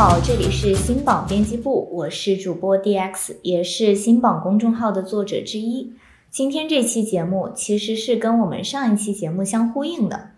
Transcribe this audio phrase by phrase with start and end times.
[0.00, 5.92] 好，这里是新榜编辑部，我是主播 DX，也是新榜公众号的作者之一。
[6.30, 10.30] 今天这期节目其实是跟我们上一期节目相呼应的，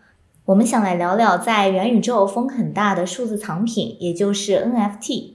[0.47, 5.33] 我们想来聊聊在元宇宙风很大的数字藏品，也就是 NFT。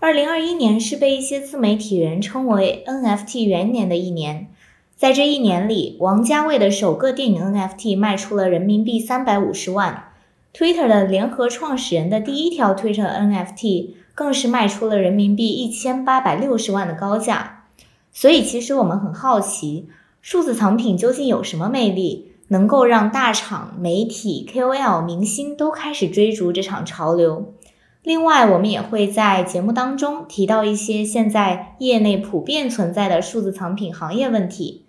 [0.00, 4.48] 二零二一年是被一些自媒体人称为 NFT 元年的一年，
[4.96, 10.08] 在这一年里，王家卫的首个电影 NFT 卖出了人民币三百五十万。
[10.54, 17.64] Twitter 的联合创始人的第一条 Twitter NFT 更是卖出了人民币一千八百六十万的高价。
[18.12, 19.88] 所以，其实我们很好奇，
[20.20, 27.54] 数字藏品究竟有什么魅力，能够让大厂、媒体、KOL、明星都开始追逐这场潮流？
[28.02, 34.84] 另外，我们也会在节目当中提到一些现在业内普遍存在的数字藏品行业问题。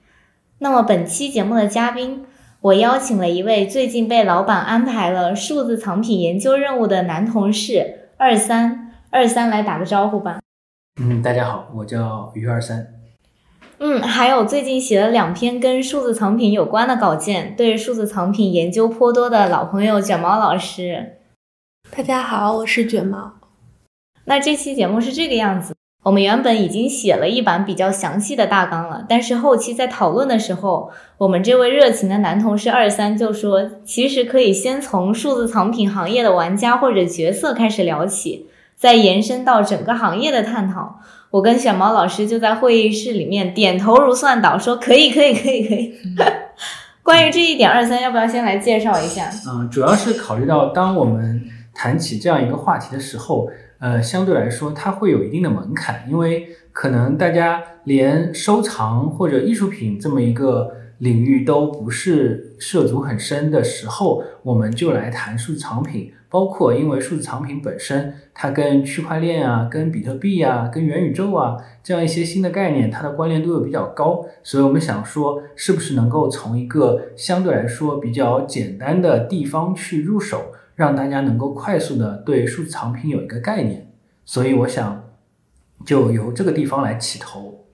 [0.60, 2.26] 那么，本期节目的嘉宾。
[2.64, 10.40] 我邀请了一位最近被老板安排了数字藏品研究任务的男同事二三二三来打个招呼吧。
[11.02, 12.88] 嗯，大家好，我叫于二三。
[13.80, 21.18] 嗯，还有最近写了两篇跟数字藏品有关的稿件，对数字藏品研究颇多的老朋友卷毛老师。
[21.92, 23.34] 大家好，我是卷毛。
[24.24, 25.76] 那这期节目是这个样子。
[26.04, 41.00] 我们原本已经写了一版比较详细的大纲了，但是后期在讨论的时候，我们这位热情的男同事二三就说，其实可以先从数字藏品行业的玩家或者角色开始聊起，再延伸到整个行业的探讨。
[41.32, 45.96] 我跟小毛老师就在会议室里面点头如蒜导，说可以，可以，可以，可以。
[47.02, 49.30] 关于这一点，二三要不要先来介绍一下？
[49.48, 51.42] 嗯，主要是考虑到当我们
[51.74, 53.48] 谈起这样一个话题的时候。
[53.84, 66.14] 呃，相对来说，它会有一定的门槛，因为可能大家连收藏或者艺术品这么一个领域都不是涉足很深的时候，我们就来谈数字藏品。
[66.30, 80.53] 包括因为数字藏品本身，它跟区块链啊、跟比特币啊、跟元宇宙啊这样一些新的概念，它的关联度又比较高，所以我们想说，是不是能够从一个相对来说比较简单的地方去入手。
[80.76, 83.92] 让大家能够快速的对数字藏品有一个概念，
[84.26, 85.04] 所以我想
[85.86, 87.66] 就由这个地方来起头。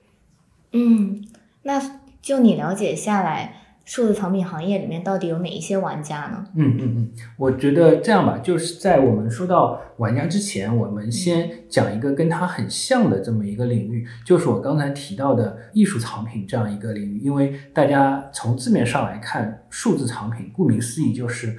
[0.73, 1.23] 嗯，
[1.63, 1.81] 那
[2.21, 3.55] 就你了解下来，
[3.85, 6.45] 数字藏品行业里面到底有哪一些玩家呢？
[6.55, 17.19] 嗯嗯嗯，我觉得这样吧，就是在我们说到玩家之前，我们先讲一个跟它很像的这么一个领域，就是我刚才提到的艺术藏品这样一个领域。
[17.19, 21.57] 因为大家从字面上来看，数字藏品顾名思义就是。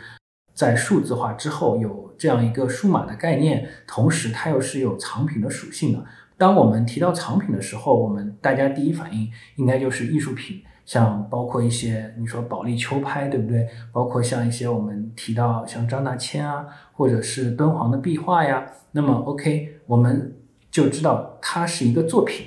[0.60, 6.04] 在数字化之后，有这样一个数码的概念，同时它又是有藏品的属性的。
[6.37, 9.26] 当我们提到藏品的时候，我们大家第一反应
[9.56, 13.66] 应该就是艺术品，像包括一些你说保利秋拍，对不对？
[13.91, 18.66] 包括像一些我们提到像张大千啊，或者是敦煌的壁画呀。
[18.92, 20.37] 那么 OK，我们
[20.71, 22.44] 就知道它是一个作品，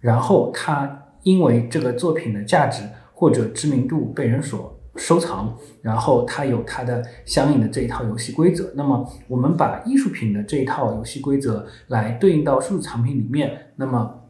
[0.00, 2.82] 然后它因为这个作品的价值
[3.14, 4.75] 或者知名度被人所。
[4.96, 8.72] 收藏，然后它有它的相应的这一套游戏规则。
[8.74, 14.22] 那么我们把艺术品的这一套游戏规则来对应到数字藏品里面，那么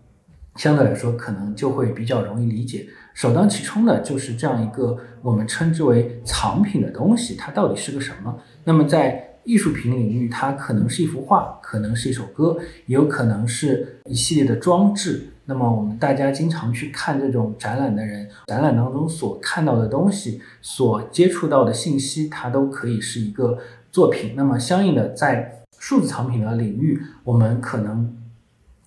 [0.56, 2.86] 相对来说可能就会比较容易理解。
[3.14, 8.38] 首当其冲的就是这样一个我们称之为藏品的东西，它到底是个什么？
[8.64, 15.32] 那么在艺术品领域，它可能是一幅画，可能是一首歌，也有可能是一系列的装置。
[15.48, 23.56] 那么我们大家经常去看这种展览的人，展览当中所看到的东西，所接触到的信息，它都可以是一个
[23.92, 24.34] 作品。
[24.36, 28.16] 那么相应的，在数字藏品的领域，我们可能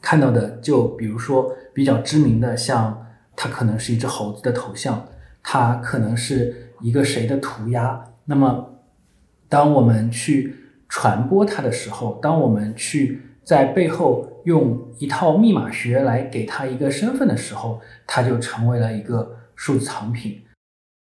[0.02, 3.06] 看到的，就比如说比较知名的，像
[3.38, 5.08] 它可能是一只猴子的头像，
[5.42, 8.04] 它可能是一个谁的涂鸦。
[8.26, 8.76] 那么
[9.48, 10.56] 当我们去
[10.90, 14.28] 传播它的时候，当我们去在背后。
[14.50, 20.42] 用一套密码学来给他一个身份的时候，他就成为了一个数字藏品。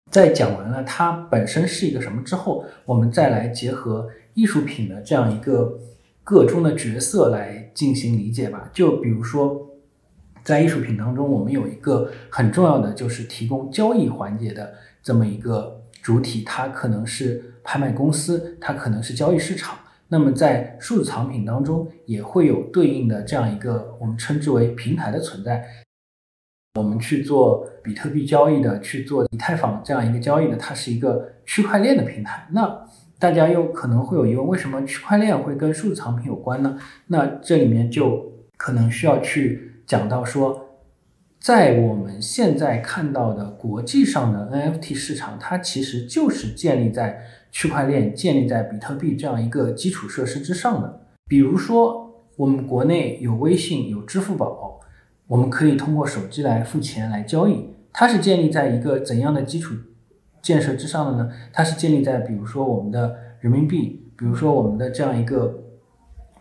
[0.10, 5.78] 在讲完了它本身是一个什么之后，我们再来结合艺术品的这样一个
[6.24, 8.70] 个中的角色来进行理解吧。
[8.72, 9.68] 就比如说，
[10.42, 19.78] 在艺术品当中，我们有一个很重要的就是提供交易环节的这么一个主体，它可能是拍卖公司，它可能是交易市场。
[20.14, 25.66] 那么在数字藏品当中，也会有对应的这样一个我们称之为平台的存在。
[26.80, 32.48] 我们去做比特币交易的，去做以太坊这样一个交易的，它是一个区块链的平台。
[32.52, 32.88] 那
[33.18, 36.78] 大家又可能会有疑问，为什么区块链会跟数字藏品有关呢？
[37.08, 40.78] 那这里面就可能需要去讲到说，
[41.40, 47.20] 在我们现在看到的国际上的 NFT 市场，它其实就是建立在。
[47.54, 54.80] 区块链建立在比特币这样一个基础设施之上的，比如说我们国内有微信，有支付宝，
[55.28, 57.70] 我们可以通过手机来付钱来交易。
[57.94, 59.76] 它是建立在一个怎样的基础
[60.42, 61.32] 建设之上的呢？
[61.54, 65.64] 它是建立在比如说我们的人民币，比如说我们的这样一个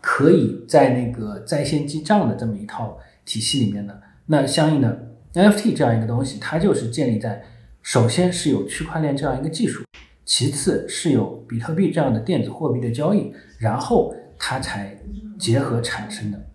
[0.01, 4.01] 可以在那个在线记账的这么一套体系里面的。
[4.25, 7.43] 那相应的 NFT 这样一个东西，它就是建立在
[7.83, 9.83] 首先是有区块链这样一个技术，
[10.35, 14.97] 其次是有比特币这样的电子货币的交易，然后它才
[15.37, 16.47] 结合产生的。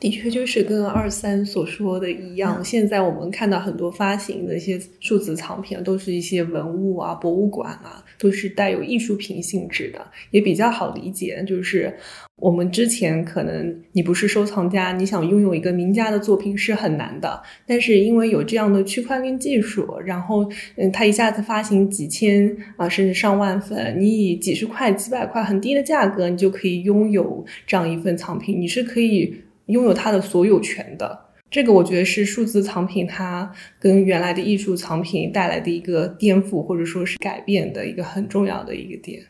[0.00, 2.64] 的确，就是跟二三所说的一样。
[2.64, 11.42] 现在我们看到很多发行的一些数字藏品，都是一些文物啊、博物馆啊，都是带有艺术品性质的，也比较好理解。
[11.44, 11.92] 就是
[12.36, 17.42] 我们之前可能你不是收藏家，你想拥有一个名家的作品是很难的。
[17.66, 29.42] 但是因为有这样的区块链技术，然后嗯，它一下子发行几千啊，甚至上万份，你以几十块、几百块很低的价格，你就可以拥有这样一份藏品，你是可以。
[29.68, 39.22] 拥有它的所有权的，这个我觉得是数字藏品它跟原来的艺术藏品带来的一个颠覆或者说是改变的一个很重要的一个点。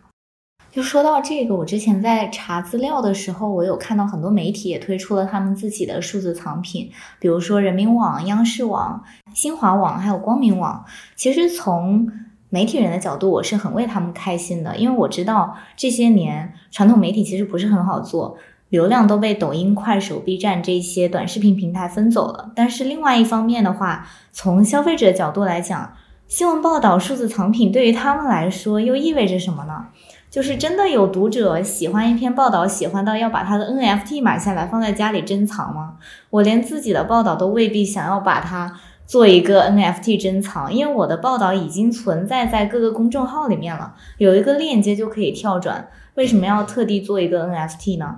[0.70, 9.02] 就说到这个，我之前在查资料的时候，我有看到很多媒体也推出了他们自己的数字藏品，比如说人民网、央视网、
[9.34, 10.84] 新华网，还有光明网。
[11.16, 12.06] 其实从
[12.50, 18.36] 媒体人的角度，我是很为他们开心的，因为我知道这些年传统媒体其实不是很好做。
[18.68, 22.50] 流量都被抖音、快手、B 站这些短视频平台分走了。
[22.54, 25.94] 但是另外一方面的话，从消费者角度来讲，
[26.26, 29.86] 新闻报道数字藏品对于他们来说又意味着什么呢？
[30.30, 35.94] 就是真的有读者喜欢一篇报道，喜欢到要把他的 NFT 买下来放在家里珍藏吗？
[36.28, 45.88] 我连自己的报道都未必想要把它做一个 NFT 珍藏，因为我的报道已经存在在各个公众号里面了，有一个链接就可以跳转。
[46.16, 48.16] 为什么要特地做一个 NFT 呢？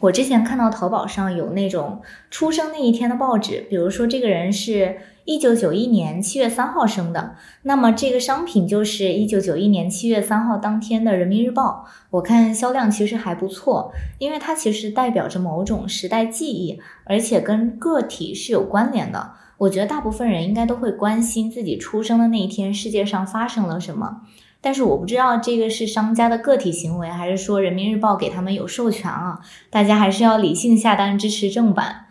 [0.00, 2.00] 我之前看到淘宝上有那种
[2.30, 11.84] 出生那一天的报纸，比如说这个人是一九九一年七月三号生的，那么这个商品就是一九九一年七月三号当天的人民日报。
[12.10, 19.32] 我看销量其实还不错，因为它其实代表着某种时代记忆，而且跟个体是有关联的。
[19.58, 24.22] 我觉得大部分人应该都会关心自己出生的那一天世界上发生了什么。
[24.60, 29.40] 但是我不知道这个是商家的个体行为，还是说人民日报给他们有授权啊？
[29.70, 32.06] 大家还是要理性下单支持正版。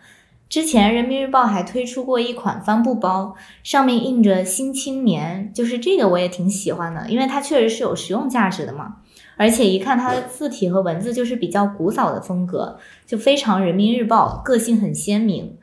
[0.48, 8.96] 之前人民日报还推出过一款帆布包，上面印着“新青年”，就是这个我也挺喜欢的，因为它确实是有实用价值的嘛。
[9.36, 15.58] 而且一看它的字体和文字就是比较古早的风格，就非常人民日报，个性很鲜明。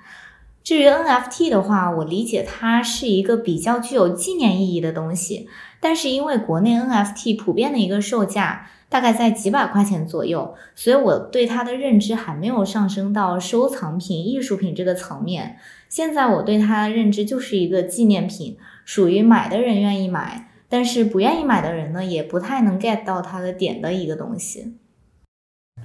[0.64, 5.48] 至于 NFT 的话，我理解它是一个比较具有纪念意义的东西。
[5.86, 15.60] 但是因为国内 NFT 普遍的一个售价大概在几百块钱左右，所以我对它的认知还没有上升到收藏品、艺术品这个层面。
[15.88, 24.78] 现在我对它的认知就是一个纪念品，属于买的人愿意买，但是不愿意买的人呢，也不太能 get 到它的点的一个东西。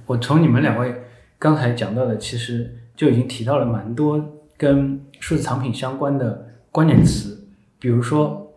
[0.07, 0.95] 我从你们两位
[1.37, 4.19] 刚才讲到的，其实就已经提到了蛮多
[4.57, 8.47] 跟数字藏品相关的关键词，比如说。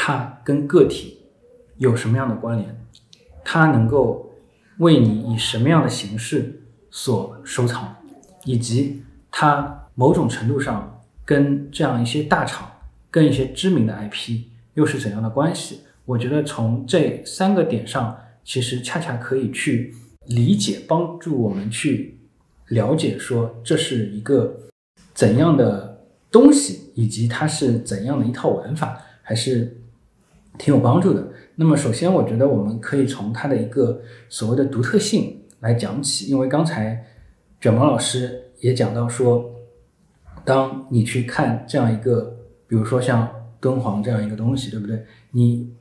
[0.00, 1.18] 它跟个体
[1.76, 2.86] 有什么样的关联？
[3.44, 4.32] 它能够
[4.78, 7.96] 为你以什么样的形式所收藏，
[8.44, 12.70] 以及它某种程度上跟这样一些大厂、
[13.10, 15.80] 跟一些知名的 IP 又是怎样的关系？
[16.04, 19.92] 我觉得从这三个点上，其实恰恰可以去
[20.26, 22.20] 理解，帮助我们去
[22.68, 24.56] 了解，说这是一个
[25.12, 29.74] 怎样的东西，以及它是怎样的一套玩法，还是？
[30.58, 31.28] 挺有帮助的。
[31.54, 37.04] 那么，首先，我觉得我们可以从它的一个所谓的独特性来讲起，因为刚才
[37.60, 39.50] 卷毛老师也讲到说，
[40.44, 42.36] 当你去看这样一个，
[42.66, 43.28] 比如说像
[43.60, 45.04] 敦煌这样一个东西，对不对？
[45.32, 45.72] 你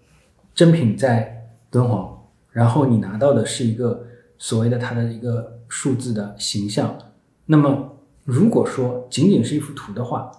[0.55, 4.07] 真品在敦煌，然后你拿到的是一个
[4.37, 6.97] 所谓的它的一个数字的形象。
[7.45, 10.31] 那么，如果说仅仅是一幅图的话，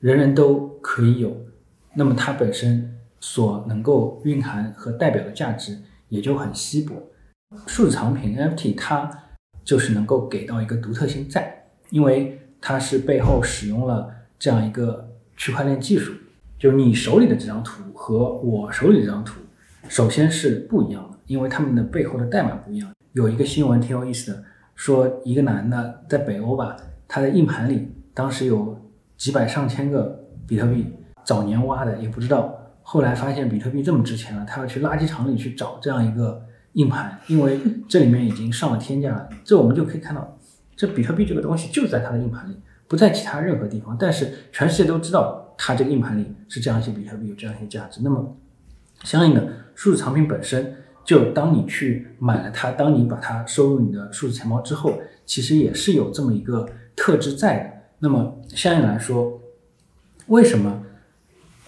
[0.00, 1.34] 人人都可以有，
[1.94, 2.90] 那么它本身。
[3.26, 5.78] 所能够蕴含和代表的价值
[6.10, 6.94] 也就很稀薄。
[7.66, 9.10] 数字藏品 NFT 它
[9.64, 16.12] 就是能够给到一个独特性在，因为它是背后使用了这样一个区块链技术，
[16.58, 19.40] 就是你手里的这张图和我手里这张图，
[19.88, 22.92] 首先是不一样的，因为他们的背后的代码不一样。
[23.14, 26.76] 有一个新闻挺有意思的，说一个男的在北欧吧，
[27.08, 28.78] 他的硬盘里当时有
[29.16, 30.84] 几百上千个比特币，
[31.24, 32.60] 早年挖的也不知道。
[32.86, 36.40] 后来发现比特币这么值钱了，他要去垃圾场里去找这样一个
[36.74, 39.28] 硬盘，因为 这里面已经上了天价了。
[39.42, 40.38] 这我们就可以看到，
[40.76, 43.96] 这比特币这个东西就在它的硬盘里，不在其他任何地方。
[43.98, 48.00] 但是全世界都知道，它这个硬盘里是这样一些比特币有这样一些价值。
[48.04, 48.36] 那么，
[49.02, 54.92] 相应的数字藏品本身，就当你去买了它，当你把它收入你的数字钱包之后，
[55.24, 57.70] 其实也是有这么一个特质在的。
[57.98, 59.40] 那么相应来说，
[60.26, 60.82] 为什么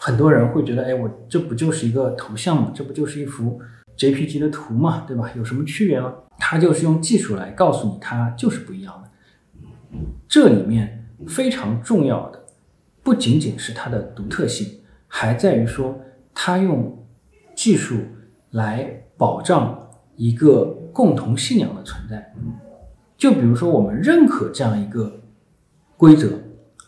[0.06, 2.70] 很多人会觉得，哎，我这不就是一个头像吗？
[2.72, 3.60] 这不就是一幅
[3.98, 5.28] JPG 的图嘛，对吧？
[5.34, 6.14] 有什么区别吗？
[6.38, 9.98] 它就是用技术来告诉你，它就是不一样的。
[10.28, 12.40] 这里面非常重要的，
[13.02, 15.98] 不仅仅是它的独特性，还在于说，
[16.32, 17.04] 它用
[17.56, 17.96] 技术
[18.52, 22.32] 来保障一个共同信仰的存在。
[23.16, 25.20] 就比如说，我们认可这样一个
[25.96, 26.28] 规则，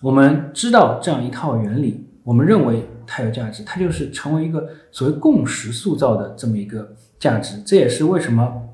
[0.01, 7.63] 我们知道这样一套原理，我们认为它有价值，它就是成为一个所谓共识塑造的这么一个价值。
[7.63, 8.69] 这也是为什么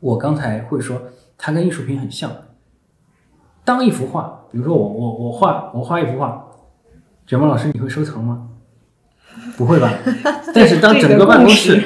[0.00, 1.02] 我刚才会说
[1.36, 2.32] 它跟艺术品很像。
[3.64, 6.44] 当一幅画，比如说我我我画我画一幅画，
[7.26, 8.48] 卷毛老师你会收藏吗？
[9.56, 9.92] 不会吧？
[10.54, 11.80] 但是当整个办公室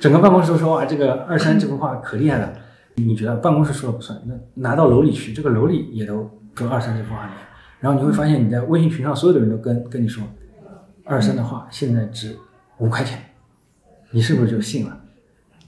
[0.00, 2.52] 整个办公室都说哇这个二三这幅画可厉害了，
[2.94, 7.36] 你觉得办公室说了不算，那拿到楼里去，这个楼里也都跟二三这幅画厉害。
[7.80, 10.22] 然后你会发现你在微信群上所有的人都跟跟你说，
[11.10, 12.36] 二三的画现在值
[12.78, 13.18] 五块钱，
[14.12, 15.00] 你是不是就信了？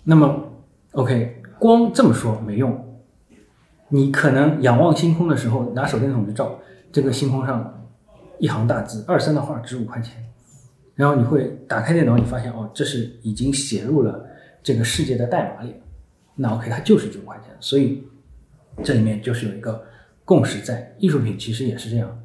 [0.05, 0.53] 那么
[0.93, 3.01] OK，光这么说没用。
[3.89, 6.61] 你可能仰望星空的时候，拿手电筒去照
[6.93, 7.89] 这个星空上
[8.39, 10.25] 一行大字“二三”的画值五块钱，
[10.95, 14.25] 然后你会打开电脑，你发现哦，这是已经写入了
[14.63, 15.75] 这个世界的代码里。
[16.37, 18.05] 那 OK，它就是九块钱，所以
[18.85, 19.85] 这里面就是有一个
[20.25, 20.95] 共识在。
[20.99, 22.17] 艺术品其实也是这样，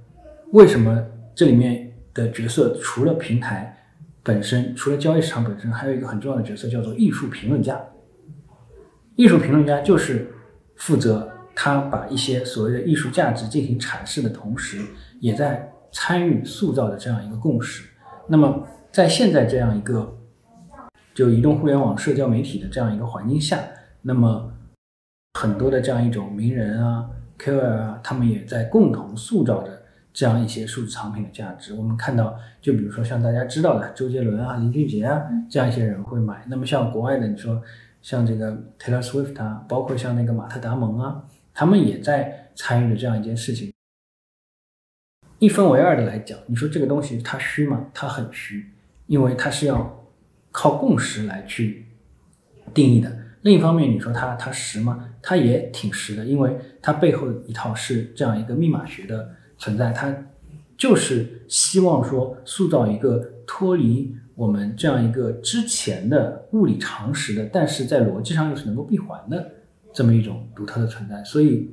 [0.51, 1.87] 为什么这里面
[2.17, 3.77] 的角色除了平台
[4.24, 7.81] 本身，除了交易市场本身，还有一个很重要的角色叫做艺术评论家。
[9.15, 10.33] 艺术评论家就是
[10.75, 11.31] 负责。
[11.59, 14.77] 他把一些所谓的艺术价值进行阐释的同时，
[15.19, 17.89] 也在参与塑造的这样一个共识。
[18.27, 20.19] 那么，在现在这样一个
[21.15, 23.59] 就移动互联网社交媒体的这样一个环境下，
[24.03, 24.53] 那么
[25.33, 27.09] 很多的这样一种名人啊、
[27.39, 29.76] KOL 啊，他们也在共同塑造着
[30.17, 31.75] 这样一些数字藏品的价值。
[31.75, 36.43] 我们看到，就比如说像大家知道的周杰伦啊、林俊杰啊这样一些人会买。
[36.47, 37.62] 那么像国外的，你说
[38.01, 41.24] 像这个 Taylor Swift 啊，包括像那个马特·达蒙啊。
[41.53, 43.71] 他们也在参与着这样一件事情，
[45.38, 47.86] 一分为二的来讲，你说这个东西它虚吗？
[47.93, 48.71] 它很虚，
[49.05, 50.03] 因为它是要
[50.51, 51.86] 靠共识来去
[52.74, 53.15] 定义的。
[53.43, 55.09] 另一方面，你说它它实吗？
[55.21, 60.15] 它也挺实的，因为它背后一套是这样一个密码学的存在，它
[60.77, 69.51] 就是希望说塑造一个脱离我们这样一个之前的物理常识的，但是在逻辑上又是能够闭环的。
[69.93, 71.71] 这么一种独特的存在，所以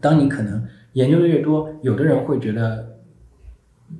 [0.00, 2.96] 当你可能研究的越多，有的人会觉得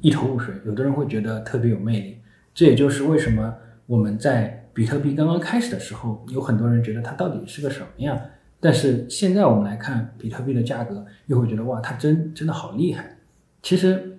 [0.00, 2.16] 一头雾水，有的人会觉得特别有魅力。
[2.54, 8.18] 这也就是为什么我们在比特币刚刚开始的时候，有很多人觉得它到底是个什么样，
[8.64, 13.18] 但是现在我们来看比特币的价格，又会觉得哇，它真真的好厉害。
[13.62, 14.16] 其实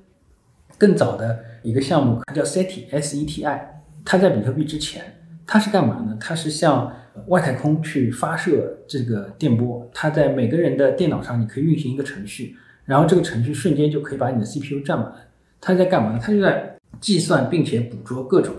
[0.78, 5.02] 更早的一个项目，它叫 SETI，S E T I，它在比特币之前，
[5.48, 6.16] 它是干嘛呢？
[6.22, 6.94] 它是向
[7.26, 15.12] 外太空去发射这个电波，它在每个人的电脑上，你可以运行一个程序，然后这个程序瞬间就可以把你的 CPU 占满。
[15.60, 16.20] 它在干嘛呢？
[16.22, 18.54] 它就在计算并且捕捉各种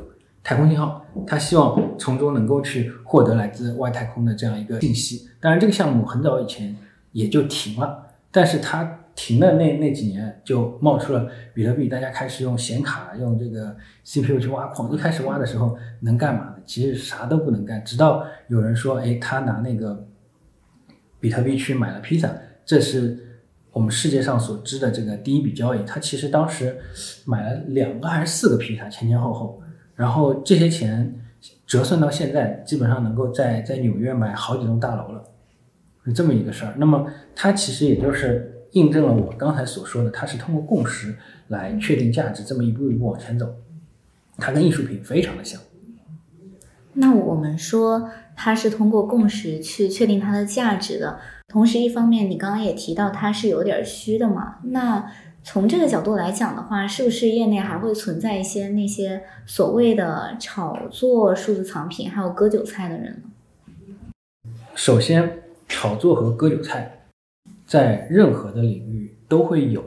[0.46, 5.28] 太空信号，他希望从中能够去获得来自外太空的这样一个信息。
[5.40, 6.76] 当然，这个项目很早以前
[7.10, 9.00] 也就停了，但是它。
[9.18, 13.74] 停的那那几年就冒出了比特币，大家开始用显卡、用这个
[14.04, 14.92] CPU 去挖矿。
[14.92, 16.56] 一开始挖的时候能干嘛呢？
[16.66, 17.82] 其实啥都不能干。
[17.82, 20.06] 直到有人说：“哎，他拿那个
[21.18, 22.30] 比特币去买了披萨。”
[22.66, 23.18] 这是
[23.72, 25.82] 我们世界上所知的这个第一笔交易。
[25.86, 26.76] 他其实当时
[27.24, 29.62] 买了两个还是四个披萨，前前后后。
[29.96, 31.12] 然后这些钱
[31.66, 35.24] 折算到现在，基本上能够在在纽约买好几栋大楼了，
[36.04, 36.74] 是这么一个事儿。
[36.76, 38.52] 那么它其实也就是。
[38.72, 41.16] 印证了我刚才所说的，它是通过共识
[41.48, 43.54] 来确定价值，这么一步一步往前走，
[44.36, 45.58] 它跟艺术品非常的像。
[46.94, 54.56] 那我们说它是通过共识去确定它的价值的，同时一方面你刚刚也提到它是有点虚的嘛。
[54.64, 55.10] 那
[55.48, 64.50] 从这个角度来讲的话，是不是业内还会存在一些那些所谓的炒作数字藏品还有割韭菜的人呢？
[64.74, 67.06] 首先，炒作和割韭菜。
[67.64, 69.84] 在任何的领域都会有，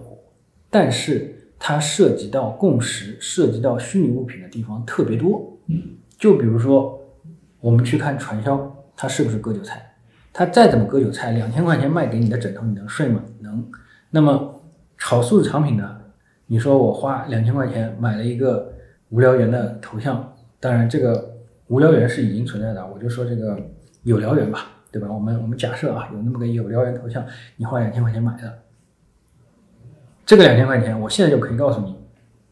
[0.69, 5.57] 但是它涉及到共识、涉及到虚拟物品的地方特别多。
[6.17, 7.01] 就比如说，
[7.59, 9.93] 我们去看传销它是不是割韭菜？
[10.31, 13.21] 它再怎么割韭菜，两千块钱卖给你的枕头，你能睡吗？
[13.41, 13.69] 能。
[14.11, 14.58] 那么
[14.99, 15.97] 炒数字藏品呢？
[16.45, 18.71] 你说我花两千块钱买了一个
[19.09, 21.35] 无聊猿的头像，当然这个
[21.67, 23.57] 无聊猿是已经存在的，我就说这个
[24.03, 25.07] 有聊猿吧，对吧？
[25.11, 27.25] 我们我们假设啊，有那么个有聊猿头像，
[27.55, 28.59] 你花两千块钱买的，
[30.25, 31.95] 这个两千块钱，我现在就可以告诉你，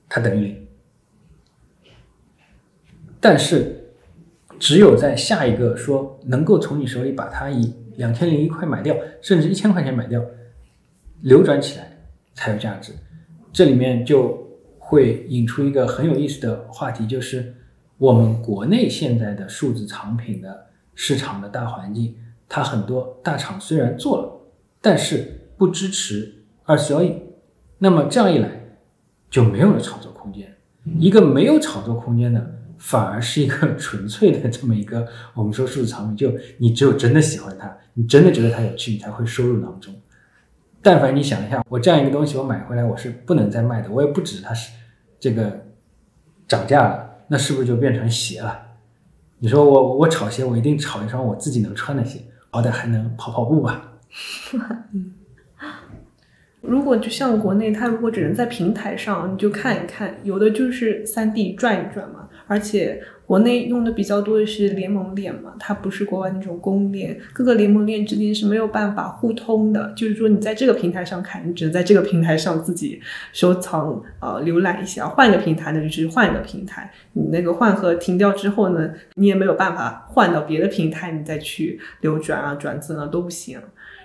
[0.08, 0.68] 它等于零。
[3.20, 3.89] 但是，
[4.60, 10.24] 只有在下一个说能够从你手里把它以两千零一块买掉，甚至一千块钱买掉，
[11.22, 11.97] 流转起来
[12.38, 12.94] 才有价值。
[13.51, 14.48] 这里面就
[14.79, 17.53] 会引出一个很有意思的话题，就是
[17.98, 22.15] 我们国内现在的数字藏品的市场的大环境，
[22.48, 24.32] 它很多大厂虽然做了，
[24.79, 27.13] 但是不支持二次交易，
[27.79, 28.50] 那么这样一来
[29.29, 30.56] 就没有了炒作空间。
[30.98, 32.53] 一个没有炒作空间的。
[32.79, 39.91] 反而是一个 纯粹的这么一个，我们说数字藏品，就你只有真的喜欢它，你真的觉得它有趣，你才会收入囊中。
[40.89, 44.72] 但凡你想一下，我这样一个东西我买回来，我是不能再卖的，我也不指它是
[45.20, 45.65] 这个
[46.48, 48.58] 涨价了，那是不是就变成鞋了？
[49.39, 54.00] 你说我我炒鞋，我一定炒一双我自己能穿的鞋，好歹还能跑跑步吧。
[56.62, 62.27] 如果就像国内，它如果只能在平台上，你就看一看，有的就是三 D 转一转嘛。
[62.48, 69.94] 而且国内用的比较多的是联盟链嘛，它不是国外那种公链，各个联盟链之间是没有办法互通的。
[69.98, 73.01] 就是说，你在这个平台上看，你只能在这个平台上自己
[73.34, 75.08] 收藏啊，浏览一下。
[75.08, 76.89] 换一个平台呢，就是换一个平台。
[77.13, 83.60] 你那个换盒停掉之后呢，你也没有办法换到别的平台，你再去流转啊、转赠啊都不行。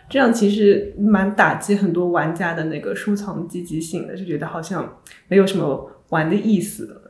[0.08, 7.01] 这样其实蛮打击很多玩家的那个收藏积极性的，就觉得好像没有什么玩的意思。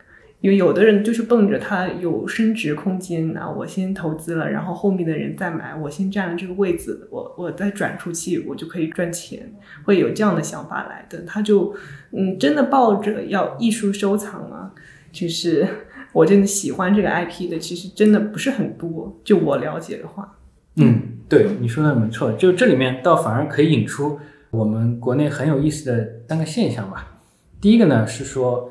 [0.42, 9.50] 因为有的人就是奔着它有升值空间啊，我先投资了，然后后面的人再买，我先占了这个位置，我我再转出去，我就可以赚钱，
[9.84, 11.22] 会有这样的想法来的。
[11.22, 11.74] 他就
[12.10, 14.70] 嗯，真的抱着要艺术收藏啊，
[15.10, 15.66] 就是
[16.12, 19.18] 我真的喜欢这个 IP 的，其实真的不是很多。
[19.24, 20.36] 就我了解的话，
[20.76, 21.00] 嗯。
[21.28, 27.20] 对你说的没错，就这里面倒反而可以引出我们国内很有意思的三个现象吧。
[27.58, 28.70] 第一个呢是说，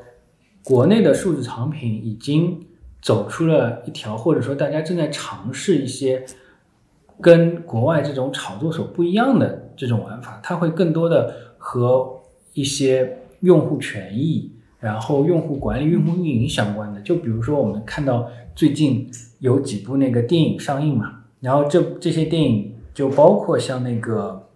[0.63, 2.65] 国内的数字藏品已经
[3.01, 6.23] 走出了一条，或者说大家正在尝试一些
[7.19, 12.21] 跟国外这种炒作所不一样的这种玩法，它会更多的和
[12.53, 17.01] 一些用户权益、然后用户管理、用户运营相关的。
[17.01, 21.19] 就比如说我们看到最近有几部那个电影上映嘛。
[21.39, 24.47] 然后这这些电影就包括像那个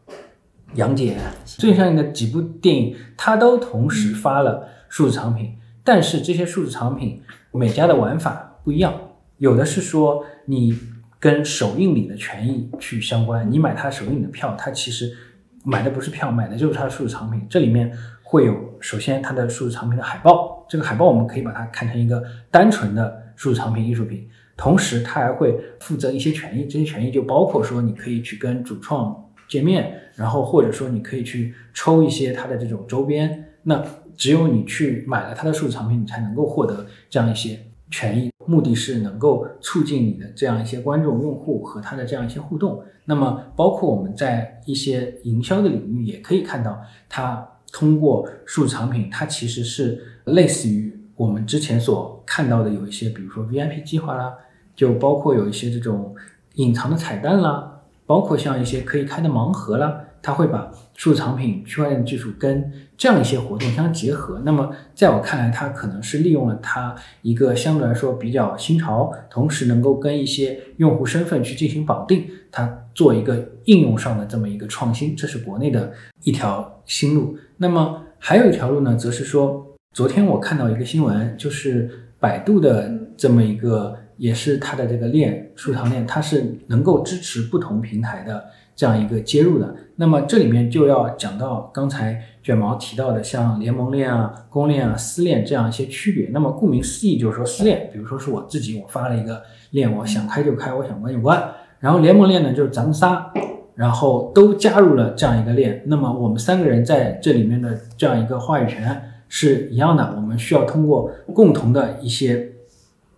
[0.75, 7.21] 杨戬最上映的几部电影，它都同时发了数字藏品，但是这些数字藏品
[7.51, 8.93] 每家的玩法不一样，
[9.37, 10.77] 有的是说你
[11.19, 15.15] 跟首映礼的权益去相关，你买它首映的票，它其实
[15.63, 24.27] 买的不是票，买的就是它的数字藏品，这里面会有首先它的数字藏品的海报，这个海报我们可以把它看成一个单纯的数字藏品艺术品。
[24.57, 33.51] 同时，它还会负责一些权益，这些权益就包括说，你可以去跟主创见面，然后或者说你可以去抽一些它的这种周边。
[33.63, 33.83] 那
[34.17, 37.59] 只有你去买了他的数字藏品，你才能够获得这样一些
[37.91, 38.31] 权益。
[38.47, 42.83] 目的是能够促进你的这样一些观众、用户和他的这样一些互动。
[43.05, 54.33] 那么，包括我们在一些营销的领域也可以看到，它通过数字藏品，它其实是类似于我们之前所看到的有一些，比如说 VIP 计划啦。
[54.75, 56.13] 就包括有一些这种
[56.55, 64.41] 隐藏的彩蛋啦，包括像一些可以开的盲盒啦，它会把数字藏品、区块链技术跟这样一些活动相结合。
[64.43, 75.91] 那么，在我看来，它可能是利用了它一个相对来说比较新潮，同时能够跟一些用户身份去进行绑定，它做一个应用上的这么一个创新，这是国内的
[76.23, 77.37] 一条新路。
[77.57, 83.97] 那么还有一条路呢，则是说，昨天我看到一个新闻，就是百度的这么一个。
[84.17, 89.75] 也是它的这个链数字藏链，它是能够支持不同平台的这样一个接入的。
[89.95, 96.29] 那么这里面就要讲到刚才卷毛提到的，像联盟链啊、公链啊、私链这样一些区别。
[96.33, 101.41] 那么顾名思义，就是说私链，比如说是我自己，我发了一个链，我想开就开，我想关就关。
[101.79, 103.31] 然后联盟链呢，就是咱们仨，
[103.75, 105.83] 然后都加入了这样一个链。
[105.85, 110.13] 那么我们三个人在这里面的这样一个话语权是一样的。
[110.17, 112.51] 我们需要通过共同的一些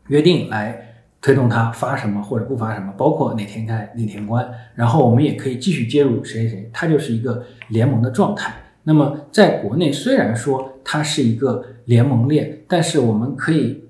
[0.09, 0.83] 约定来。
[1.21, 8.53] 推动它发什么或者不发什么，包括哪天开哪天关，然后我们也可以继续接入谁谁谁，它就是一个联盟的状态。
[8.83, 13.83] 那么在国内虽然说它是一个联盟链，但是我们可以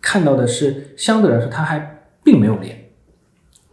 [0.00, 2.84] 看到的是，相对来说它还并没有链。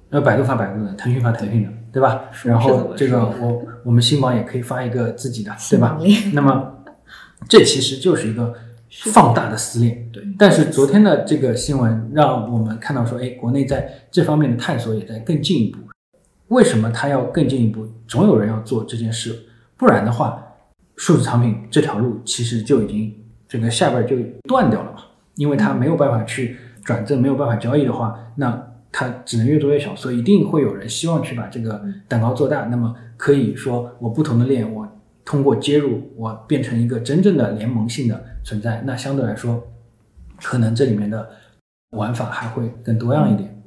[0.09, 2.25] 那百度发百度的，腾讯发腾讯的，对吧？
[2.43, 5.97] 然后这个我我们新榜也可以发一个自己的，对吧？
[6.33, 6.73] 那么
[7.47, 8.53] 这其实就是一个
[9.03, 10.07] 放大的撕裂。
[10.11, 15.79] 对，但是昨天的这个新闻让我们看到说，哎，国内在这方面的探索也在更进一步。
[16.49, 17.87] 为什么它要更进一步？
[18.07, 19.35] 总有人要做这件事，
[19.77, 20.41] 不然的话，
[20.95, 23.13] 数字藏品这条路其实就已经
[23.47, 24.15] 这个下边就
[24.47, 24.99] 断掉了嘛，
[25.35, 32.65] 因为它没有办法去转正，没有办法交易的话，那它只能越做越小，所以一定会有人希望去把这个蛋糕做大。
[32.65, 34.84] 那么可以说，我不同的链，我
[35.25, 38.83] 通过接入，我变成一个真正的联盟性的存在。
[38.85, 39.67] 那相对来说，
[40.41, 41.27] 可能这里面的
[41.89, 43.63] 玩法还会更多样一点。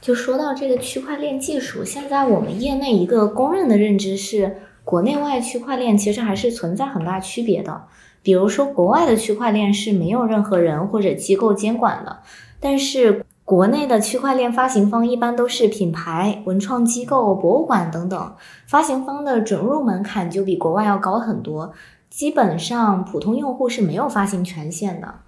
[0.00, 7.82] 就说到这个区块链技术，现在我们业内一个公认的认知是，国内外区块链其实还是存在很大区别的。
[8.22, 12.20] 比如说，国外的区块链是没有任何人或者机构监管的，
[12.60, 18.34] 但是国内的区块链发行方一般都是品牌、文创机构、博物馆等等，
[18.66, 21.72] 发行方的准入门槛就比国外要高很多，
[22.10, 25.20] 基本上普通用户是没有发行权限的。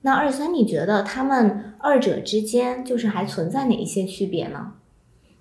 [0.00, 4.72] 那二三，你觉得他们二者之间就是还存在哪一些区别呢？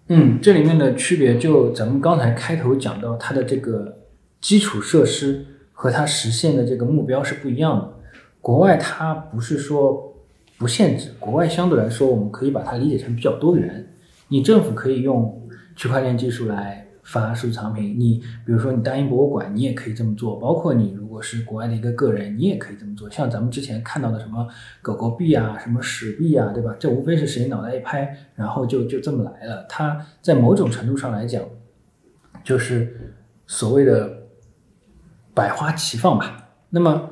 [0.10, 3.98] 嗯，这里面的区别就咱们刚才开头讲到，它的这个
[4.40, 7.94] 基础设施和它实现的这个目标是不一样的。
[8.40, 10.09] 国外它不是说
[10.60, 13.88] 不限制，国外相对来说，我们可以把它理解成比较多元。
[14.28, 23.10] 你政府可以用区块链技术来发数字藏品，你比如说你大英博物馆，你也可以这么做，包括你如果是国外的一个个人，你也可以这么做。
[23.10, 24.46] 像咱们之前看到的什么
[24.82, 26.76] 狗狗币啊，什么史币啊，对吧？
[26.78, 29.66] 这无非是谁脑袋一拍，然后就就这么来了。
[29.70, 31.42] 它在某种程度上来讲，
[32.44, 33.16] 就是
[33.48, 34.28] 所谓的
[35.34, 36.50] 百花齐放吧。
[36.70, 37.10] 那么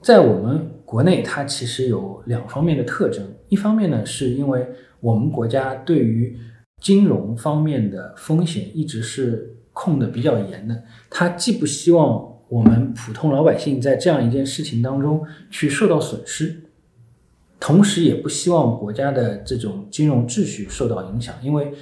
[0.00, 3.34] 在我们国内，它其实有两方面的特征。
[3.48, 4.66] 一方面呢，是因为
[5.00, 6.38] 我们国家对于
[6.80, 16.62] 金融方面的风险一直是控的比较严的，它既不希望我们普通老百姓在这样一件事情当中去受到损失，
[17.58, 21.34] 同时也不希望国家的这种金融秩序受到影响。
[21.42, 21.72] 因为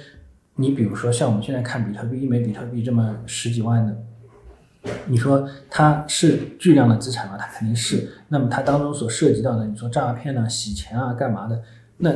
[0.55, 4.04] 你比如说像我们现在看比特币，一枚比特币这么十几万的。
[5.07, 7.37] 你说它是巨量的资产吗？
[7.37, 8.09] 它肯定是。
[8.29, 11.61] 那么它当中所涉及到的，你说诈骗啊、洗钱啊、干嘛的，
[11.97, 12.11] 那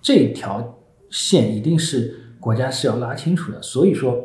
[0.00, 0.78] 这条
[1.10, 3.60] 线一定是国家是要拉清楚的。
[3.60, 4.16] 所以说，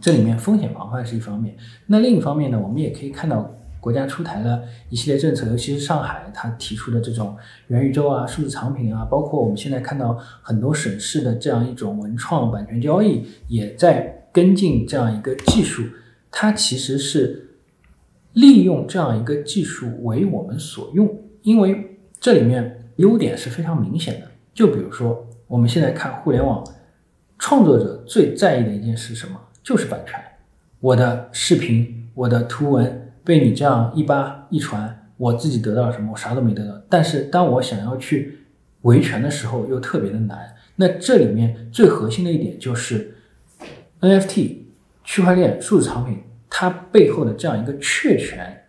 [0.00, 1.56] 这里面风险防范是一方面。
[1.86, 7.36] 那另一方面呢，我们也可以看到国家出台了一系列政策，尤其是上海它提出的这种
[7.68, 15.84] 元宇宙啊、数字藏品啊，包括我们现在看到很多省市的这样一种文创版权交易，也在跟进这样一个技术。
[16.34, 17.50] 它其实是
[18.32, 24.26] 利用这样一个技术为我们所用，因为这里面优点是非常明显的。
[24.54, 26.66] 就比如说，我们现在看互联网
[27.38, 29.38] 创作者最在意的一件事是什么？
[29.62, 30.18] 就是版权。
[30.80, 36.12] 我的视频、我的图文被你这样一扒一传，我自己得到了什么？
[36.12, 36.82] 我啥都没得到。
[36.88, 38.38] 但是当我想要去
[38.80, 40.54] 维权的时候，又特别的难。
[40.76, 43.14] 那这里面最核心的一点就是
[44.00, 44.61] NFT。
[45.04, 48.64] 区块链数字藏品，它背后的这样一个确权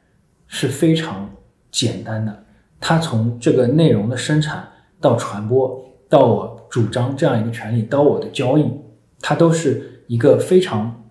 [0.47, 1.29] 是非常
[1.71, 2.43] 简单的。
[2.79, 4.67] 它从这个内容的生产
[4.99, 8.65] 到传播，到我主张这样一个权利，到我的交易，
[9.21, 11.03] 它都是一个非常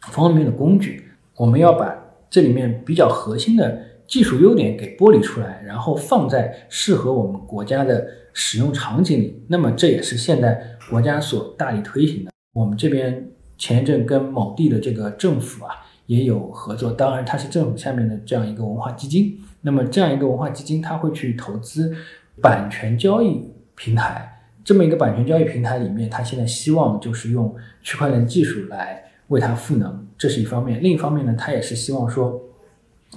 [0.00, 1.04] 方便的工具。
[1.36, 1.94] 我们要把
[2.30, 9.44] 这里面比较核心的技术优点给剥离出来，然后放在适合我们国家的使用场景里。
[9.48, 12.30] 那么这也是现在国家所大力推行的。
[12.52, 13.32] 我们这边。
[13.60, 19.38] 前一阵跟某地的这个政府啊也有合作，当然它是政府下面的这样一个文化基金。
[19.60, 21.94] 那么这样一个文化基金，它会去投资
[22.40, 24.40] 版权交易平台。
[24.64, 30.82] 这么一个版权交易平台里面，它现在希望就是用区块链技术来为它赋能，这是一方面。
[30.82, 32.40] 另一方面呢，它也是希望说，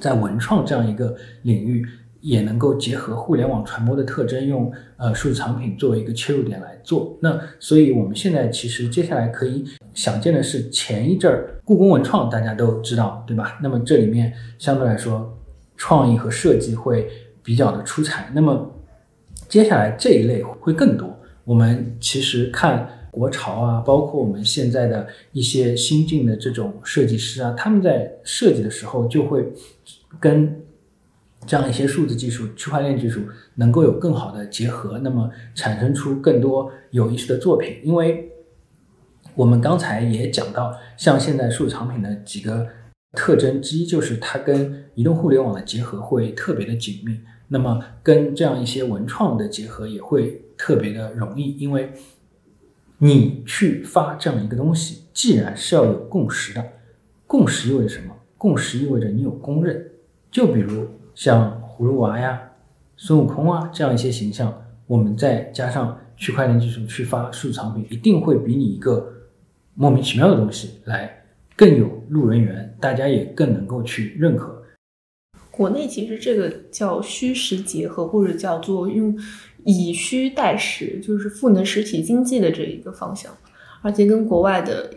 [0.02, 1.88] 在文创这样一个领域。
[2.24, 7.18] 也能够结合互联网传播的特征，用呃数字藏品作为一个切入点来做。
[7.22, 13.60] 那所以我们现在其实接下来可以想见的是，前一阵儿故宫文创大家都知道，对吧？
[13.62, 15.38] 那么这里面相对来说
[15.76, 17.10] 创意和设计会
[17.44, 18.32] 比较的出彩。
[18.34, 18.74] 那么
[19.50, 21.14] 接下来这一类会更多。
[21.44, 29.46] 我们其实看国潮啊，包括我们现在的一些新进的这种设计师啊，他们在设计的时候就会
[30.22, 30.58] 跟。
[31.46, 33.22] 这样一些数字技术、区块链技术
[33.56, 37.78] 能够有更好的结合，那么产生出更多有意思的作品。
[37.84, 38.32] 因为
[39.36, 42.68] 我们刚才也讲到，像现在数字藏品的几个
[43.14, 51.92] 特征之一，就是它跟移动互联网的结合会特别的紧密，那么跟这样一些文创的结合也会特别的容易，因为
[53.00, 56.64] 你去发这样一个东西，既然是要有共识的，
[57.28, 58.16] 共识意味着什么？
[58.38, 59.90] 共识意味着你有公认。
[60.32, 62.42] 就比如像葫芦娃呀、
[62.98, 64.54] 孙悟空啊这样一些形象，
[64.88, 69.12] 我们再加上区块链技术去发数字藏品，一定会比你一个
[69.74, 71.24] 莫名其妙的东西来
[71.56, 74.64] 更有路人缘，大家也更能够去认可。
[75.50, 79.16] 国内其实这个叫虚实结合，或者叫做用
[79.64, 83.32] 以虚代实，就是赋能实体经济的这一个方向。
[83.84, 84.90] 而且跟国外的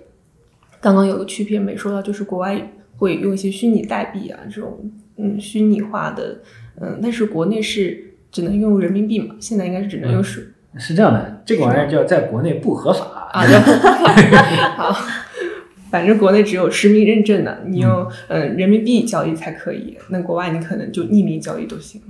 [0.81, 6.41] 刚刚有个区别没说到，就是国外会用一些虚拟代币啊这种嗯虚拟化的
[6.81, 13.45] 嗯，但是国内是只能用人民币嘛，现在应该是只能用是是这样的，这个玩意儿叫在国内不合法啊，
[14.77, 14.97] 好。
[15.89, 19.97] 反正国内只有实名认证的，你用嗯人民币交易才可以。
[20.11, 22.03] 那国外你可能就匿名交易都行。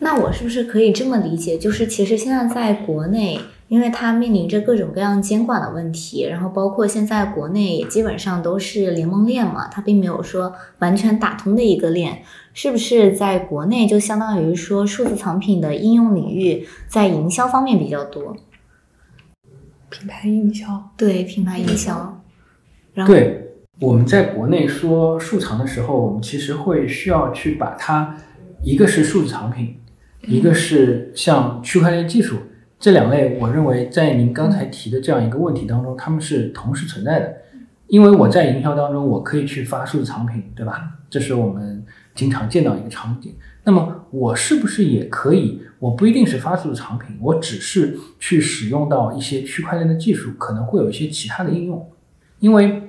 [0.00, 1.56] 那我是不是可以这么理解？
[1.56, 12.22] 就是其实现在在国内，因为它面临着各种各样监管的问题，然后包括现在国内也基本上都是联盟链嘛，它并没有说完全打通的一个链。
[12.54, 18.36] 是不是在国内就相当于说数字藏品的应用领域在营销方面比较多？
[19.90, 22.20] 品牌营销，对品牌营销。
[22.94, 28.16] 然后对，我们在国内说数藏的时候，我们其实会需要去把它，
[28.64, 29.76] 一个是数字藏品，
[30.22, 32.38] 一个是像区块链技术
[32.78, 37.36] 这两类，我认为在您刚才提的这样一个问题当中，他们是同时存在的。
[37.86, 40.90] 因为我在营销当中，我可以去发数字藏品，对吧？
[41.08, 43.34] 这是我们经常见到一个场景。
[43.64, 45.62] 那么我是不是也可以？
[45.78, 51.88] 我不一定是发数字藏品，我只是去使用到一些区块链的技术，可能会有一些其他的应用，
[52.40, 52.82] 因为。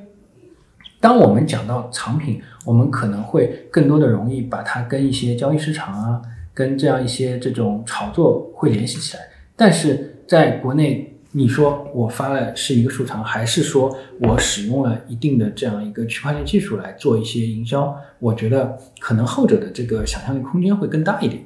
[1.02, 6.21] 当我们讲到藏品，我们可能会更多的容易把它跟一些交易市场啊，
[6.54, 9.23] 跟这样一些这种炒作会联系起来。
[9.60, 17.93] 但是在国内，你说我发了是一个数藏，还是说我使用了一定的这样一个区块链技术来做一些营销？
[18.19, 21.43] 我觉得可能后者的这个想象力空间会更大一点。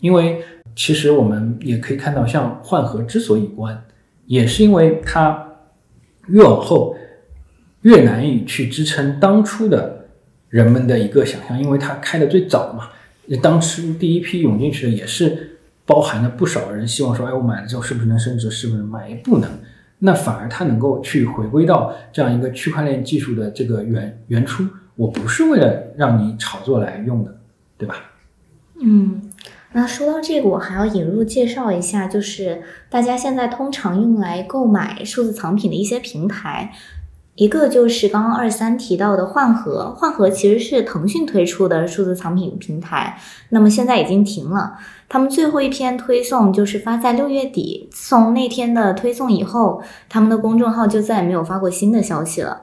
[0.00, 0.42] 因为
[0.74, 3.84] 其实我们也可以看到，像换核之所以关，
[4.26, 5.46] 也是因为它
[6.26, 6.96] 越往后。
[7.82, 10.08] 越难以去支撑当初的
[10.48, 12.88] 人们的一个想象，因为它开的最早嘛。
[13.40, 15.57] 当初第一批涌进去的也是
[15.88, 19.14] 包含了不少人希望说，哎，我买了之后是不是能升值，是不是能卖？
[19.24, 19.50] 不能。
[20.00, 24.64] 那反而它能够去回归到这样一个区块链技术的这个原原初。
[24.96, 27.34] 我不是为了让你炒作来用的，
[27.78, 27.96] 对吧？
[28.80, 29.30] 嗯，
[29.72, 36.72] 那说到这个，我还要引入介绍一下，就是大家现在通常用来购买数字藏品的一些平台。
[37.38, 43.16] 一个就是刚刚二三提到的换核，换核其实是腾讯推出的数字藏品平台，
[43.50, 44.76] 那么现在已经停了。
[45.08, 52.62] 他们最后一篇推送就是发在六月底，自从那天的推送以后，他们的公众号就再也没有发过新的消息了。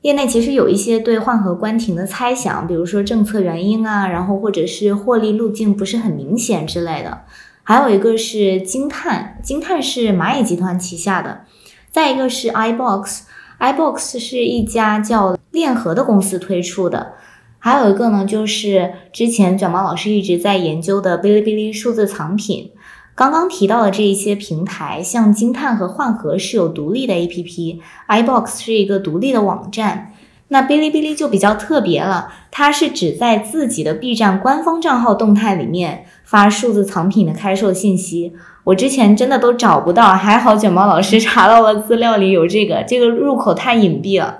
[0.00, 7.20] 业内其实有一些对换核关停的猜想，比如说政策原因啊，然后或者是获利路径不是很明显之类的。
[7.62, 11.42] 还有一个是金碳，金碳是蚂蚁集团旗下的，
[11.90, 13.24] 再一个是 iBox。
[13.60, 17.12] iBox 是一家叫链盒的公司推出的，
[17.58, 22.72] 还有一个呢，就是之前卷毛老师一直在研究的哔哩哔哩数字藏品。
[23.14, 30.12] 刚刚提到的这一些平台，像金碳和换核是有独立的 APP，iBox 是一个独立的网站。
[30.48, 38.34] 那哔哩哔哩就比较特别了，它是只在自己的 B 站官方账号动态里面发数字藏品的开售信息。
[38.64, 44.38] 我之前真的都找不到，还好卷毛老师 查到了资料里有这个，这个入口太隐蔽了。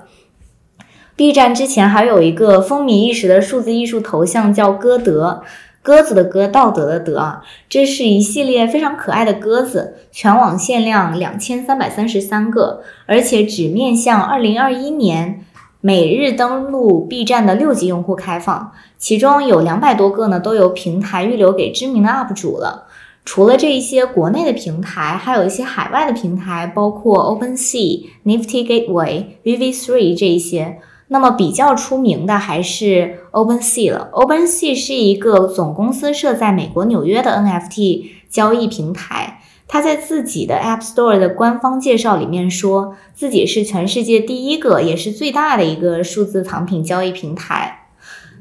[1.15, 5.43] B 站之前还有一个风靡一时的数字艺术头像叫歌德，
[5.81, 15.45] 鸽子的歌，道德的德啊，这是一系列非常可爱的鸽子，全网限量两千三百三十三个，而且只面向二零二一年
[15.79, 22.84] 每日登录 B 站的六级用户开放，其中有两百多个呢，都由平台预留给知名的 UP 主了。
[23.25, 30.79] 除了这一些国内的平台，还有一些海外的平台，包括 OpenSea、Nifty Gateway、VV3 这一些。
[31.07, 34.09] 那么比较出名的还是 OpenSea 了。
[34.13, 39.39] OpenSea 是一个总公司设在美国纽约的 NFT 交易平台。
[39.67, 47.87] 它在自己的 App Store 的官方介绍里面说，自己是全世界第一个也是最大的一个数字藏品交易平台。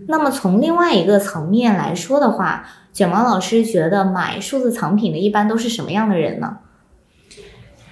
[0.06, 6.58] 那么从另外一个层面来说的话，卷毛老师觉得买数字藏品的一般都是什么样的人呢？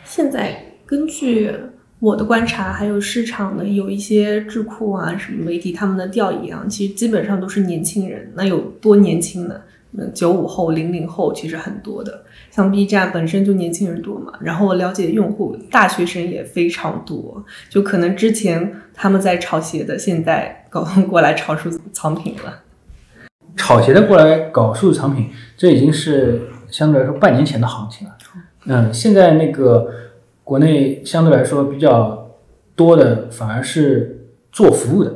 [0.04, 1.52] 现在根据
[1.98, 8.30] 我的观察，还有市场的有一些智库啊、什么媒体他们的调研啊，其实基本上都是年轻人。
[8.36, 9.60] 那有多年轻呢？
[9.94, 12.24] 嗯，九五后、零零后其实很多的。
[12.50, 22.60] 像 B 站本身就年轻人多嘛，然后我了解用户大学生也非常多，就可能之前他们在炒鞋的，现在搞 过来炒数字藏品了。
[23.56, 28.14] 炒鞋的过来搞数字藏品，这已经是相对来说半年前的行情了。
[28.66, 29.90] 嗯，现在那个
[30.44, 32.30] 国内相对来说比较
[32.74, 35.12] 多的反而是做服务的，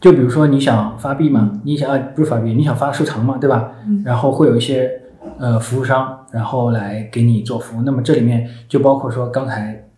[0.00, 3.72] 就比如说你想发币嘛，你想啊不是发币，你想发收藏嘛，对吧？
[4.04, 5.02] 然后会有一些
[5.38, 7.82] 呃服务商，然后来给你做服务。
[7.82, 9.88] 那么这里面就包括说刚才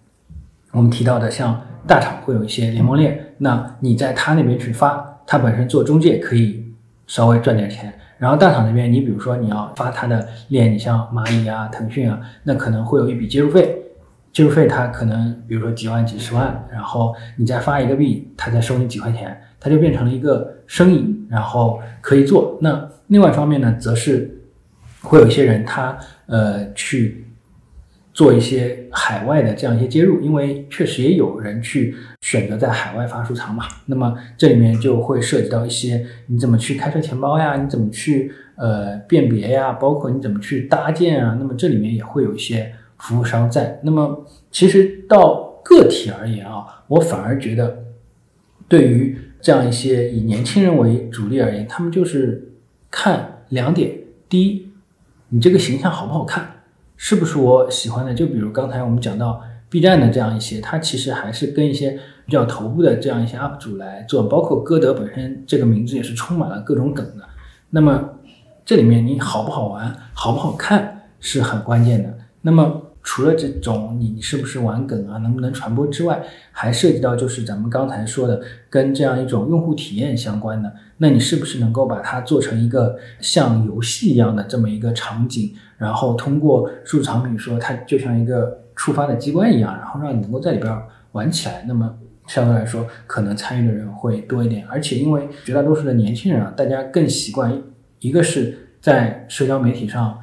[0.73, 6.64] 我们提到的，像大厂会有一些联盟链，那你在他那边去发，他本身做中介可以
[7.07, 7.93] 稍微赚点钱。
[8.19, 13.77] 然后大厂那边，你比如说你要发他的链，你像蚂蚁啊、腾讯啊，那可能会有一笔接入费，
[14.33, 22.57] 接入费它可能比如说几万、几十万，然后你再发一个币，他再收你几块钱，它就变成了一个生意，然后可以做。
[22.63, 24.41] 那另外一方面呢，则是
[25.03, 27.27] 会有一些人他呃去
[28.15, 33.65] 做一些海外的这样一些接入，因为确实也有人去选择在海外发收藏嘛。
[33.87, 41.37] 那么这里面就会涉及到一些你怎么去开设钱包呀，你怎么去呃辨别呀，包括你怎么去搭建啊。
[41.41, 43.81] 那么这里面也会有一些服务商在。
[43.83, 47.85] 那么其实到个体而言啊，我反而觉得
[48.69, 52.53] 对于这样一些以年轻人为主力而言，他们就是
[52.93, 53.91] 看两点：
[54.29, 54.69] 第一，
[55.31, 56.54] 你这个形象好不好看。
[57.07, 58.15] 是不是我喜欢的？
[58.15, 59.39] 就比如刚才我们讲到
[59.69, 67.29] B 站的这样一些，它其实还是跟一些比较头部的这样一些 UP 主来做，包括歌德本身这个名字也是充满了各种梗的。
[67.69, 68.09] 那么
[68.65, 72.09] 这里面你好不好玩、好不好看是很关键的。
[72.41, 78.41] 那么除了这种你你是不是玩梗啊，能不能传播之外，还涉及到就是咱们刚才说的
[78.71, 80.73] 跟这样一种用户体验相关的。
[80.97, 85.55] 那你是不是能够把它做成一个像游戏一样的这么一个场景？
[85.85, 91.65] 然后通过数字藏品说，它就像一个触发的机关一样，然后让你能够在里边玩起来。
[91.69, 91.95] 那么
[92.27, 94.67] 相对来说，可能参与的人会多一点。
[94.67, 97.63] 而且因为绝大多数的年轻人啊，大家更习惯
[98.01, 100.19] 一个是在社交媒体上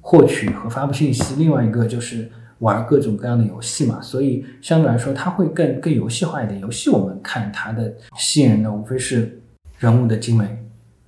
[0.00, 4.00] 获取和发布信息，另外一个就是玩各种各样的游戏嘛。
[4.02, 6.58] 所以相对来说，它会更更游戏化一点。
[6.60, 9.40] 游戏我们看它的吸引人的无非是
[9.78, 10.65] 人物的精美。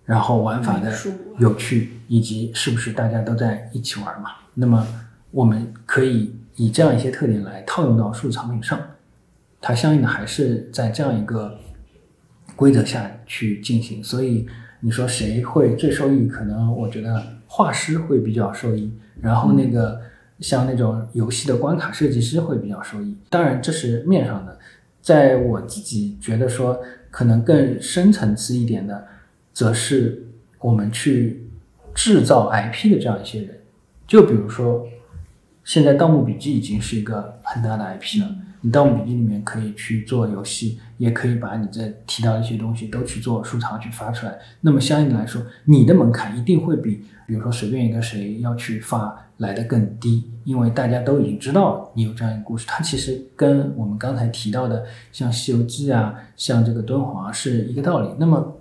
[0.08, 0.90] 然后玩法的
[1.38, 4.30] 有趣，以及是不是大家都在一起玩嘛？
[4.54, 4.86] 那么
[5.30, 8.80] 我们可以以这样一些特点来套用到数字藏品上，
[9.60, 11.58] 它相应的还是在这样一个
[12.56, 14.02] 规则下去进行。
[14.02, 14.46] 所以
[14.80, 16.26] 你说谁会最受益？
[16.26, 18.90] 可能我觉得画师会比较受益，
[19.20, 20.00] 然后那个
[20.40, 23.14] 像那种游戏的关卡设计师会比较受益。
[23.28, 24.58] 当然这是面上的，
[25.02, 29.06] 在我自己觉得说，可能更深层次一点的。
[29.58, 30.24] 则是
[30.60, 31.44] 我们去
[31.92, 33.58] 制造 IP 的这样一些人，
[34.06, 34.86] 就比如说，
[35.64, 38.36] 现在《盗墓笔记》已经是一个很大的 IP 了。
[38.60, 44.38] 你《盗墓笔记》里面可以去做游戏，也可以把你这提到一些东西都去做收藏去发出来。
[44.60, 52.64] 那么相应的来说，你的门槛一定会比，比如说随便一个谁要去发来的更低，因为大家都已经知道你有这样一个故事。
[52.68, 58.10] 它其实跟我们刚才提到的像《西游记》啊，像这个敦煌是一个道理。
[58.20, 58.54] 那么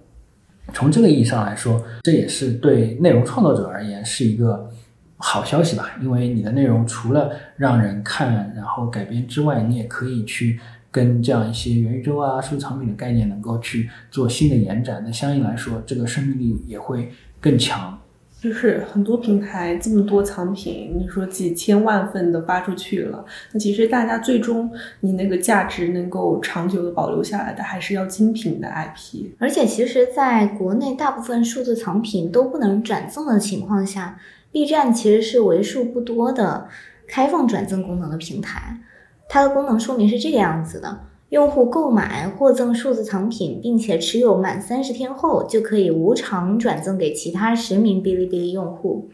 [0.73, 4.69] 从这个意义上来说，这也是对内容创作者而言是一个
[5.17, 5.91] 好消息吧。
[6.01, 10.59] 因为你的内容除了让人看，然后改编之外，你也可以去
[10.91, 15.01] 跟这样一些元宇宙啊、数字藏品的概念能够去做新的延展。
[15.05, 17.99] 那相应来说，这个生命力也会更强。
[18.47, 29.25] 就是很多平台这么多藏品，你说几千万份的发出去了，那其实大家最终你那个价值能够长久的保留下来的，还是要精品的 IP。
[29.37, 34.17] 而且其实，在国内大部分数字藏品都不能转赠的情况下
[34.53, 36.69] ，B 站其实是为数不多的
[37.05, 38.77] 开放转赠功能的平台。
[39.27, 41.06] 它的功能说明是这个样子的。
[41.29, 49.09] 用户购买获赠数字藏品，并且持有满三十天后，就可以无偿转赠给其他十名哔哩哔哩用户。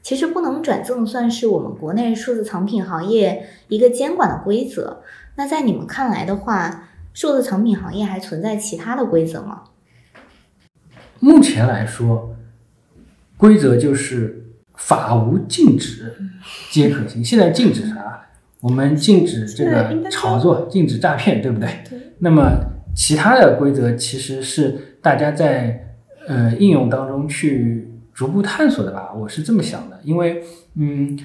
[0.00, 5.02] 其实不能转赠，算是我们国内数字藏品行业一个监管的规则。
[5.36, 9.64] 那在你们看来的话，数字藏品行业还存在其他的规则吗？
[11.20, 12.34] 目前来说，
[13.36, 16.14] 规则就是法无禁止
[16.70, 17.22] 皆可行。
[17.22, 18.27] 现在禁止啥？
[18.60, 21.68] 我们禁止这个炒作，禁止诈骗，对不对？
[21.88, 21.98] 对。
[22.18, 22.50] 那么
[22.94, 25.94] 其他的规则其实是大家在
[26.26, 30.00] 呃应用当中去逐步探索的吧，我是这么想的。
[30.02, 30.42] 因为
[30.74, 31.16] 嗯，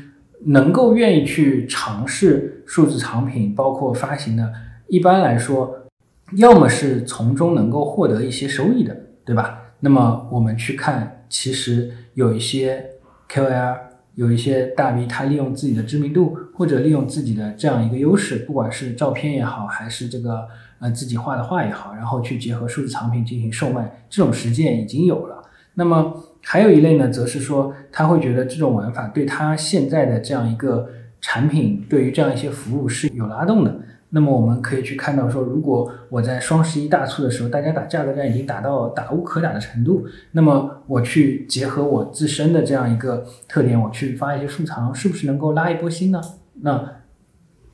[0.45, 4.53] 能够愿意去尝试数字藏品，包括发行的，
[4.87, 5.87] 一般来说，
[6.35, 9.73] 要么是从中能够获得一些收益的，对吧？
[9.79, 12.85] 那么我们去看，其实有一些
[13.27, 13.75] KOL，
[14.15, 20.47] 有一些大 V，他利用自己的知名度或者利用自己的这样一个优势，不管是照片也好，还是这个
[20.79, 25.41] 呃自己画的画也好，然后去结合数字藏品进行售卖，这种实践已经有了。
[25.75, 30.87] 那么还有一类呢，则是说他会觉得这种玩法对他现在的这样一个
[31.19, 33.79] 产品，对于这样一些服务是有拉动的。
[34.15, 46.21] 那么我们可以去看到说，如果我在双十一大促的时候，大家打价格战已经打到打无可打的程度，那么我去结合我自身的这样一个特点，我去发一些收藏，是不是能够拉一波新呢？
[46.61, 46.97] 那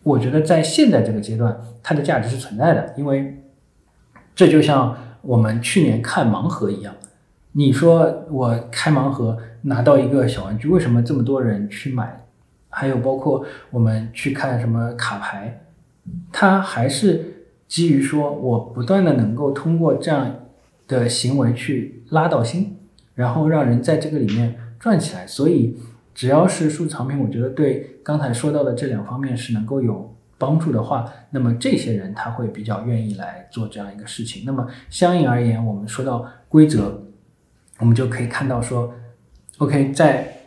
[0.03, 3.43] 我觉得在现在这个阶段，它的价值是存在的，因为
[4.33, 6.95] 这就像我们去年看盲盒一样，
[7.51, 12.25] 你说我开盲盒拿到一个小玩具，为什么这么多人去买？
[12.69, 15.65] 还有包括我们去看什么卡牌。
[16.31, 20.35] 它还是基于说，我不断的能够通过这样
[20.87, 22.77] 的行为去拉到心，
[23.15, 25.27] 然后让人在这个里面转起来。
[25.27, 25.77] 所以，
[26.15, 34.43] 只要是数字藏品，我觉得对刚才说到的这两方面是能够有帮助的话，那么这些人他会比较愿意来做这样一个事情。
[34.45, 37.03] 那么相应而言，我们说到规则，
[37.79, 38.93] 我们就可以看到说
[39.59, 40.37] ，OK，在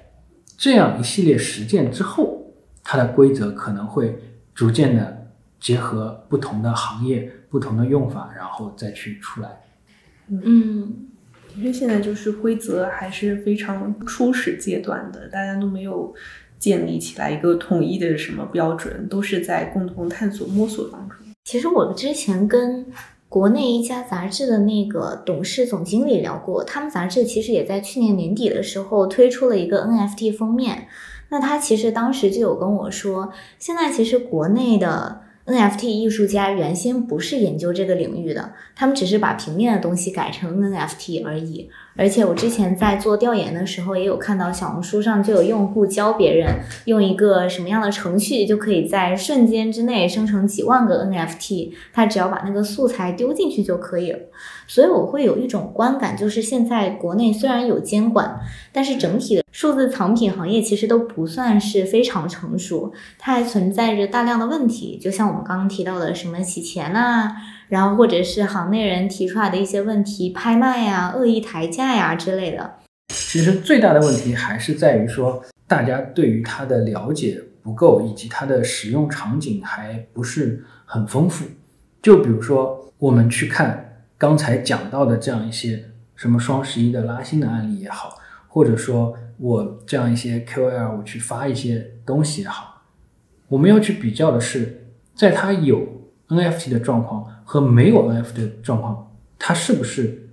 [0.57, 2.47] 这样一系列实践之后，
[2.83, 4.19] 它的规则可能会
[4.55, 5.22] 逐渐的。
[5.63, 9.49] 结合不同的行业、不同的用法，然后再去出来。
[10.29, 11.07] 嗯，
[11.55, 16.13] 的确，现在就是规则还是非常初始阶段的，大家都没有
[16.59, 21.17] 建立起来一个统一的什么标准，都是在共同探索、摸索当中。
[21.45, 22.85] 其实我之前跟
[23.29, 30.89] 国内一家杂志的那个董事总经理聊过，他们杂志其实也在去年年底的时候推出了一个 NFT 封面。
[31.29, 35.23] 那他其实当时就有跟我说，现在其实国内的。
[35.45, 41.69] NFT 艺术家原先不是研究这个领域的，他们只是把平面的东西改成 NFT 而已。
[41.97, 54.19] 而且我之前在做调研的时候，也有看到小红书上就有用户教别人用一个什么样的程序，就可以在瞬间之内生成几万个 NFT，他只要把那个素材丢进去就可以了。
[54.67, 58.41] 所以我会有一种观感，就是现在国内虽然有监管，
[58.73, 59.43] 但是整体的。
[59.53, 67.31] 数字藏品行业其实都不算是非常成熟，它还存在着大量的问题，就像我们刚刚提到的什么洗钱呐，
[67.69, 72.79] 然后或者是行内人提出来的一些问题，拍卖呀、恶意抬价呀之类的。
[73.09, 81.45] 其实最大的问题还是在于说，大家对于它的了解不够，以及它的使用场景还不是很丰富。
[82.01, 83.92] 就比如说，我们去看
[84.23, 85.83] 刚才讲到的这样一些
[86.15, 88.17] 什么双十一的拉新的案例也好，
[88.47, 89.17] 或者说。
[89.39, 92.81] 我这样一些 QL，我去发一些东西也好，
[93.49, 95.85] 我们要去比较的是，在它有
[96.29, 100.31] NFT 的状况和没有 NFT 的状况，它是不是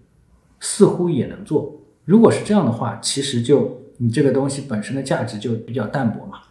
[0.59, 1.75] 似乎也能做？
[2.05, 6.41] 如果是这样的话，其实就你这个东西本身的价值就比较淡薄嘛。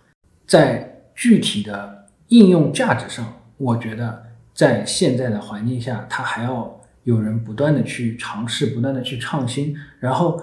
[0.45, 6.78] 在具体的应用价值上，我觉得在现在的环境下，它还要
[7.09, 10.41] 有人不断的去尝试，不断的去创新，然后。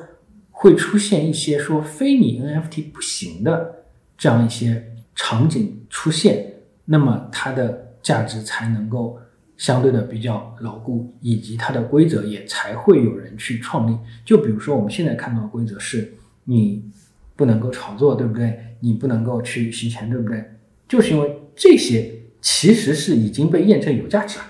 [0.57, 3.83] 会出现一些说非你 NFT 不行的
[4.17, 6.53] 这样一些场景出现，
[6.85, 9.19] 那么它的价值才能够
[9.57, 13.97] 相对的比较牢固，以及它的规则也才会有人去创立。
[14.23, 16.13] 就比如说我们现在看到的规则是，
[16.45, 16.89] 你
[17.35, 18.77] 不能够炒作，对不对？
[18.79, 20.51] 你不能够去洗钱，对不对？
[20.87, 22.09] 就是因为这些
[22.39, 24.45] 其实是已经被验证有价值了，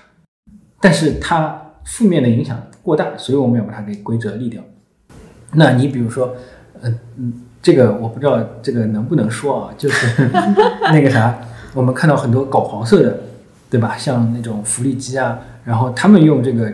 [0.80, 4.62] 但是它负面的影响过大，所以我们要把它给规则立掉。
[5.52, 6.34] 那你比如说，
[6.82, 7.32] 呃嗯，
[7.62, 10.28] 这个我不知道这个能不能说啊，就是
[10.92, 11.38] 那个啥，
[11.72, 13.20] 我们看到很多搞黄色的，
[13.70, 13.96] 对吧？
[13.96, 16.70] 像那种福利机啊，然后他们用这个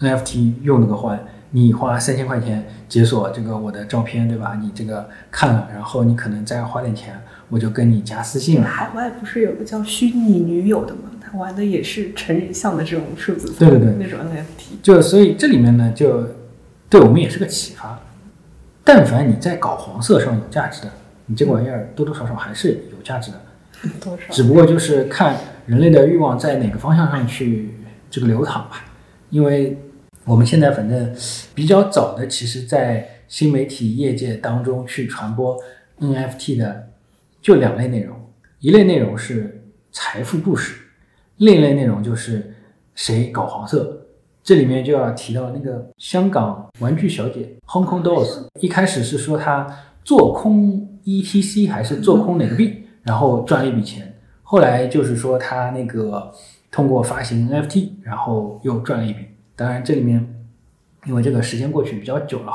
[0.00, 1.18] NFT 用那个换，
[1.52, 4.58] 你花三千块钱解锁这个我的照片，对吧？
[4.60, 8.66] 你这个看了，然后你可能再花点钱，我就跟你加私信了。
[8.66, 11.02] 海外不是有个叫虚拟女友的吗？
[11.36, 14.82] 他玩的也是成人向的这种数字，对对对，那种 NFT。
[14.82, 16.26] 就所以这里面呢，就
[16.88, 18.00] 对我们也是个启发。
[18.82, 20.92] 但凡你在搞黄色上有价值的，
[21.26, 23.40] 你这个玩意儿多多少少还是有价值的，
[24.00, 24.32] 多少？
[24.32, 27.74] 只不过就是看人类的欲望在哪个方向上去
[28.10, 28.84] 这个流淌吧。
[29.28, 29.76] 因为
[30.24, 31.14] 我们现在反正
[31.54, 35.58] 比较早的，其实在新媒体业界当中去传播
[36.00, 36.90] NFT 的
[37.42, 38.16] 就两类内容，
[38.60, 40.76] 一类内容是财富故事，
[41.38, 42.54] 另一类内容就是
[42.94, 44.02] 谁搞黄色。
[44.42, 49.66] 这里面就要提到那个香港玩具小姐 Hong Kong Dolls，一开始是说她
[50.04, 54.14] 做空 ETC 还是做空哪个币，然后赚了一笔钱。
[54.42, 56.32] 后来就是说她那个
[56.70, 59.26] 通过发行 NFT，然后又赚了一笔。
[59.56, 60.24] 当然这里面
[61.06, 62.52] 因为这个时间过去比较久了，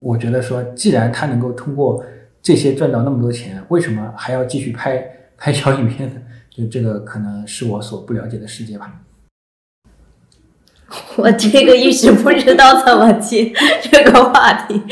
[0.00, 2.02] 我觉得说，既然他能够通过
[2.40, 5.06] 这些赚到那么多钱，为什么还要继续拍
[5.36, 6.22] 拍小影片呢？
[6.58, 8.92] 就这个可能是我所不了解的世界吧。
[11.16, 14.82] 我这个一时不知道怎么接 这个话题。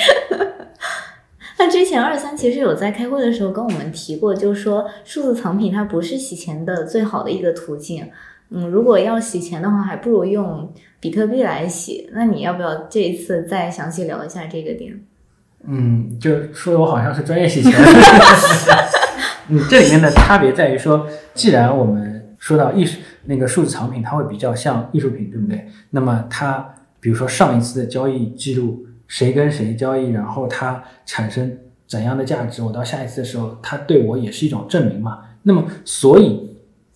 [1.58, 8.08] 那之前二三其实有在开会的时候跟我们提过，就是说数字藏品它不是洗钱的最好的一个途径。
[8.50, 12.08] 嗯，如果要洗钱的话，还不如用比特币来洗。
[12.12, 15.00] 那你要不要这一次再详细聊一下这个点？
[15.66, 17.72] 嗯，就说的我好像是专业洗钱。
[19.49, 25.66] 嗯，这里面的差别在于说，既然我们说到艺术那个数字藏品，它会比较像艺术品，对不对？
[25.90, 35.20] 那么它比如说上一次的交易记录，谁跟谁交易，然后它产生怎样的价值，我到下一次的时候，它对我也是一种证明嘛。
[35.42, 36.44] 那么所以。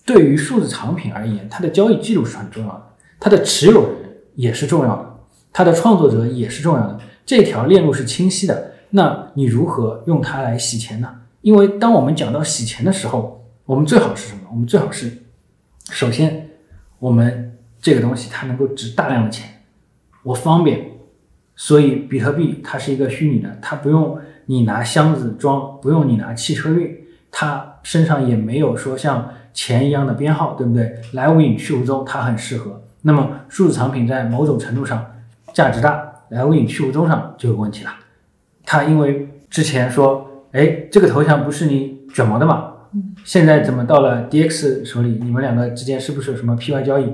[0.03, 2.83] 对于数字藏品而言，它的交易记录是很重要的，
[3.21, 3.93] 它的持有人
[4.35, 5.21] 也是重要的，
[5.53, 8.73] 它的创作者也是重要的，这条链路是清晰的。
[8.91, 11.09] 那你如何用它来洗钱呢？
[11.43, 14.41] 因为当我们讲到洗钱的时候，我们最好是什么？
[14.51, 15.23] 我们最好是，
[15.91, 16.51] 首先，
[16.99, 19.63] 我们这个东西它能够值大量的钱，
[20.23, 20.91] 我方便，
[21.57, 26.97] 所以比特币它是一个虚拟的，它不用你拿箱子装，不用你拿汽车运，
[27.31, 29.33] 它身上也没有说像。
[29.53, 30.95] 钱一样的编号，对不对？
[31.13, 32.85] 来无影去无踪，它很适合。
[33.03, 35.05] 那么数字藏品在某种程度上
[35.53, 37.91] 价值大，来无影去无踪上就有问题了。
[38.65, 42.73] 它因为之前说，哎，这个头像不是你卷毛的嘛？
[43.25, 45.19] 现在怎么到了 DX 手里？
[45.23, 47.13] 你们两个之间是不是有什么 PY 交易？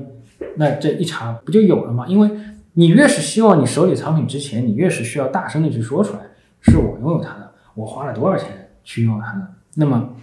[0.56, 2.06] 那这一查不就有了吗？
[2.08, 2.30] 因为
[2.72, 6.20] 你越是希望你手里藏品值钱，你越是需要大声的去说出来，
[6.62, 9.46] 是我拥有它的，我花了多少钱去拥有它的。
[9.74, 10.16] 那么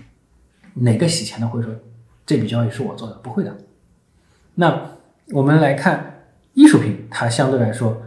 [0.73, 1.71] 哪个洗钱的会说？
[2.25, 3.55] 这笔交易是我做的，不会的。
[4.55, 4.91] 那
[5.33, 8.01] 我们来看艺术品，它相对来说，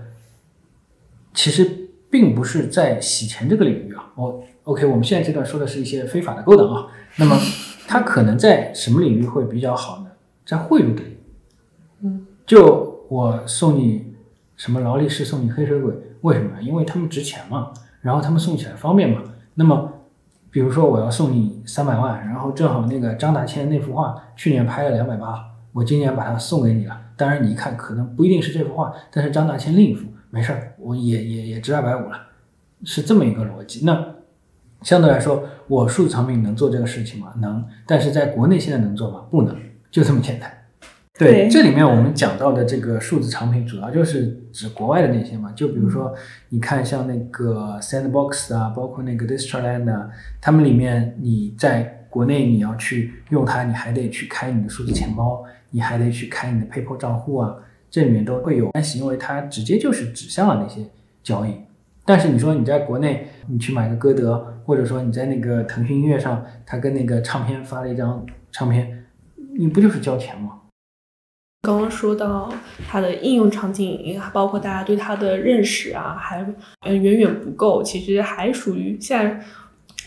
[1.33, 4.11] 其实并不是在洗钱这个领域啊。
[4.17, 6.89] 哦，OK，我们现在这段说的是一些非法的勾当啊。
[7.17, 7.37] 那么
[7.87, 10.11] 它可能在什么领域会比较好呢？
[10.45, 11.19] 在贿赂的领域。
[12.03, 14.15] 嗯，就我送你
[14.57, 16.61] 什么劳力士，送你黑水鬼，为什么？
[16.61, 19.23] 因为他们值钱嘛，然后他们送起来方便嘛。
[19.55, 19.93] 那么
[20.51, 27.01] 比如说我要送你三百万，然后正好那个张大千那幅画去年拍了两百八，我今年把它送给你了。
[27.17, 32.19] 当然你一看可能不一定是这幅画，但是张大千另一幅没事儿，我也也也值二百五了，
[32.85, 33.87] 是这么一个逻辑。
[33.87, 34.16] 那
[34.87, 37.33] 相对来说，我数字产品能做这个事情吗？
[37.41, 39.25] 能，但是在国内现在能做吗？
[39.29, 39.53] 不能，
[39.91, 40.49] 就这么简单。
[41.19, 45.51] 对，这里面我们讲到的这个数字产品，主要就是指国外的那些嘛。
[45.57, 46.15] 就比如说，
[46.51, 50.09] 你看像那个 Sandbox 啊，包括那个 Decentraland 啊，
[50.41, 57.57] 他们里面你在国内你要去用它，你还得去开你的数字钱包，你还得去开你的 PayPal 账户啊，
[57.91, 60.89] 这里面都会有关系，因为它直接就是指向了那些
[61.25, 61.51] 交易。
[62.07, 69.05] 但是你说你在国内，你去买个歌德，或者说你在那个腾讯音乐上，他跟那个唱片发了一张唱片，
[69.59, 70.61] 你不就是交钱吗？
[71.63, 72.53] 刚刚说到
[72.87, 76.41] 它的应用场景，包括大家对它的认识啊，还
[76.87, 77.83] 嗯远远不够。
[77.83, 79.45] 其实还属于现在，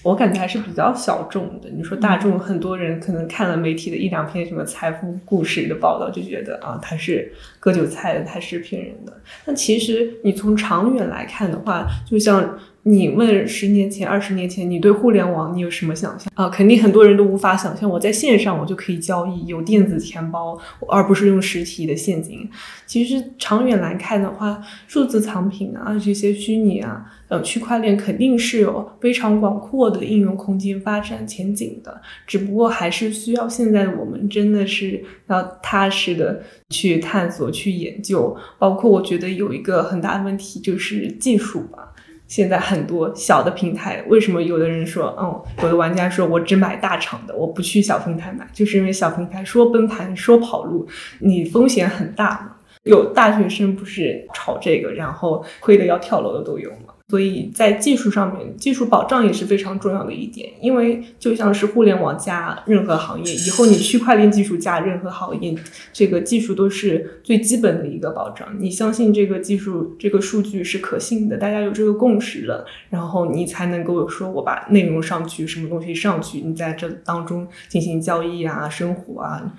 [0.04, 1.70] 我感觉还是比较小众的。
[1.70, 9.14] 你说大众，很多人可能看了媒体的一两篇什么财富故事的报道，就觉得啊，他是割韭菜的，他是骗人的。
[9.46, 12.58] 但其实你从长远来看的话，就像。
[12.84, 16.48] 你问十年前、二十年前，你对互联网你有什么想象啊？
[16.50, 20.58] 肯定很多人都无法想象，我在线上我就可以交易，有电子钱包，
[20.88, 22.50] 而不是用实体的现金。
[22.86, 32.02] 其实长远来看的话，数字藏品啊，这些虚拟啊，呃，区块链肯定是有非常广阔的应用空间、发展前景的。
[32.26, 38.36] 只不过还是需要现在我们真的是要踏实的去探索、去研究。
[38.58, 41.94] 包括我觉得有一个很大的问题就是技术吧。
[42.30, 50.88] 现在很多小的平台，为什么有的人说，嗯，有的玩家说我只买大厂的，我不去小平台买，就是因为小平台说崩盘说跑路，
[51.20, 52.56] 你风险很大嘛。
[52.84, 56.72] 有大学生不是炒这个，然后亏的要跳楼的都有。
[57.10, 65.56] 所以在技术上面，技术保障也是非常重要的一点，因为就像是互联网加任何行业，以后你区块链技术加任何行业，
[65.92, 68.48] 这个技术都是最基本的一个保障。
[68.60, 79.56] 你相信这个技术、这个数据是可信的，大家有这个共识了，然后你才能够说我把内容上去，什么东西上去，你在这当中进行交易啊、生活啊。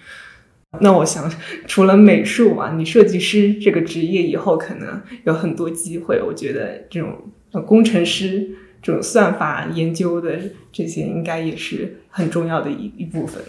[0.80, 1.28] 那我想，
[1.66, 6.22] 除了美术啊，你设计师这个职业以后可能有很多机会。
[6.22, 7.18] 我觉得这种。
[7.66, 8.50] 工程师
[8.82, 10.38] 这种算法研究的
[10.70, 13.42] 这些，应该也是很重要的一一部分。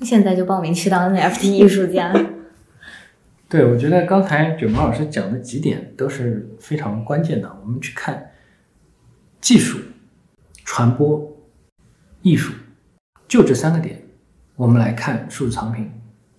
[0.00, 2.12] 现在就报名去当 NFT 艺术家。
[3.48, 7.54] 对，我觉得刚才卷毛老师讲的几点都是非常关键的。
[7.62, 8.32] 我们去看
[9.40, 9.78] 技术、
[10.64, 11.36] 传播、
[12.22, 12.54] 艺术，
[13.28, 14.02] 就这三个点，
[14.56, 15.90] 我们来看数字藏品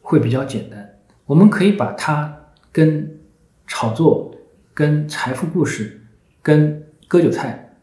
[0.01, 0.97] 会比较简单。
[1.25, 2.35] 我们可以把它
[2.71, 3.19] 跟
[3.67, 4.35] 炒作、
[4.73, 6.01] 跟财富故事、
[6.43, 7.77] 跟割韭菜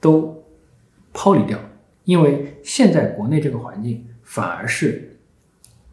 [0.00, 0.42] 都
[1.12, 1.58] 抛离掉，
[2.04, 5.18] 因为现在国内这个环境反而是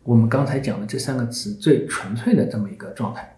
[0.03, 3.37] 我们刚才讲的这三个词最纯粹的这么一个状态。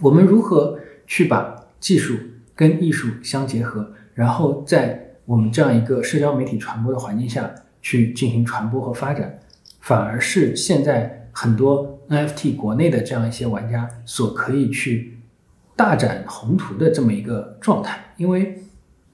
[0.00, 2.16] 我们如何去把技术
[2.54, 9.38] 跟艺术相结合，然后在我们这样一个社交媒体传播的环境下去进行传播和发展，
[9.80, 15.11] 反而是现在很多 NFT 国内的这样一些玩家所可以去
[15.76, 17.98] 大展宏图的这么一个状态。
[18.16, 18.62] 因为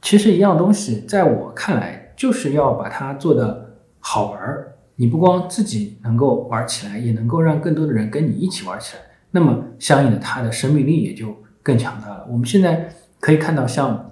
[0.03, 4.73] 其实一样东西，在我看来，就是要把它做的好玩儿。
[4.97, 9.03] 你不光自己能够玩起来，也能够让更多的人跟你一起玩起来。
[9.31, 12.27] 那么，相应的，它的生命力也就更强大了。
[12.29, 12.89] 我们现在
[13.21, 14.11] 可以看到，像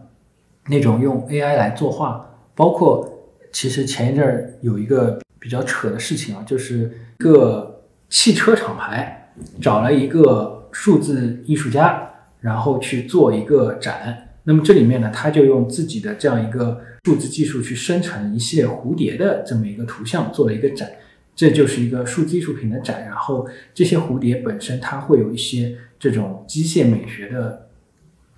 [0.69, 2.25] 那种用 AI 来作画，
[2.55, 3.09] 包括
[3.53, 12.09] 其实前一阵儿有一个比较扯的事情啊，就是一个汽车厂牌找了一个数字艺术家，
[12.47, 14.29] 然后去做一个展。
[14.45, 20.89] 那么这里面呢，他就用自己的这样一个数字技术去生成一系列蝴蝶的这么一个图像，做了一个展。
[21.35, 27.69] 这就是一个数字艺术品的展，然后这些蝴蝶本身它会有一些这种机械美学的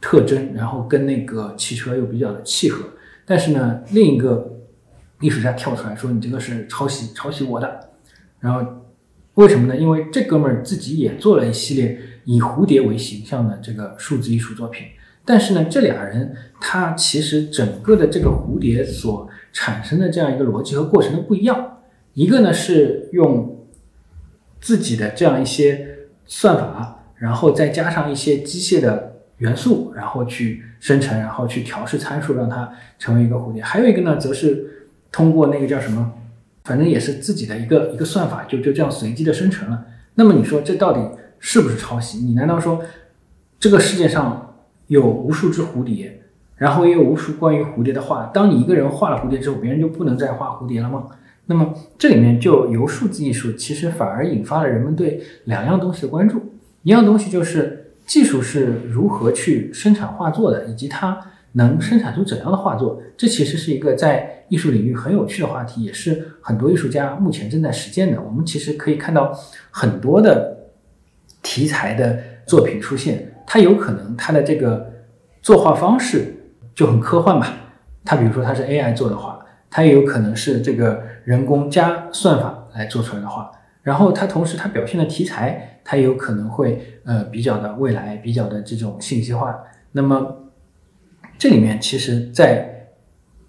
[0.01, 2.87] 特征，然后跟那个汽车又比较的契合。
[3.27, 4.59] 但是呢，另一个
[5.21, 7.91] 艺术家跳出来说：“你这个是抄袭，抄袭我的。”
[8.41, 8.67] 然后
[9.35, 9.77] 为什么呢？
[9.77, 14.89] 因为这哥们儿自己也做了一系列以蝴蝶为形象的这个数字艺术作品，
[15.24, 21.79] 但是呢，这俩人他其实整个的这个蝴蝶所产生的这样一个逻辑和过程都不一样。
[22.12, 23.66] 一个呢是用
[24.61, 25.89] 自己的这样一些
[26.26, 33.62] 算法，然后再加上一些机械的元素，然后去生成，然后去调试参数，让它成为一个蝴蝶。
[33.62, 36.12] 还有一个呢，则是通过那个叫什么，
[36.64, 39.87] 反正也是自己的一个一个算法，就就这样随机的生成了。
[40.16, 41.01] 那么你说这到底
[41.39, 42.18] 是不是抄袭？
[42.18, 42.80] 你难道说
[43.59, 44.55] 这个世界上
[44.86, 46.20] 有无数只蝴蝶，
[46.57, 48.26] 然后也有无数关于蝴蝶的画？
[48.34, 51.07] 当你一个人画了蝴蝶之后，别人就不能再画蝴蝶了吗？
[51.47, 56.41] 那么这里面就由数字艺术，其实反而引发了人们对两样东西的关注。
[56.82, 61.18] 一样东西就是技术是如何去生产画作的，以及它
[61.53, 63.03] 能生产出怎样的画作。
[63.16, 68.20] 这其实是一个在艺术领域很有趣的话题，也是很多艺术家目前正在实践的。
[68.20, 69.32] 我们其实可以看到
[69.70, 70.58] 很多的
[71.49, 74.92] 题材的作品出现，它有可能它的这个
[75.40, 76.34] 作画方式
[76.74, 77.46] 就很科幻吧。
[78.05, 79.38] 它比如说它是 AI 做的画，
[79.70, 81.03] 它也有可能是这个。
[81.28, 89.55] 人工加算法来做出来的话，然后它同时它表现的题材，它有可能会呃比较的未来，比较的这种信息化。
[89.92, 90.49] 那么
[91.36, 92.78] 这里面其实，在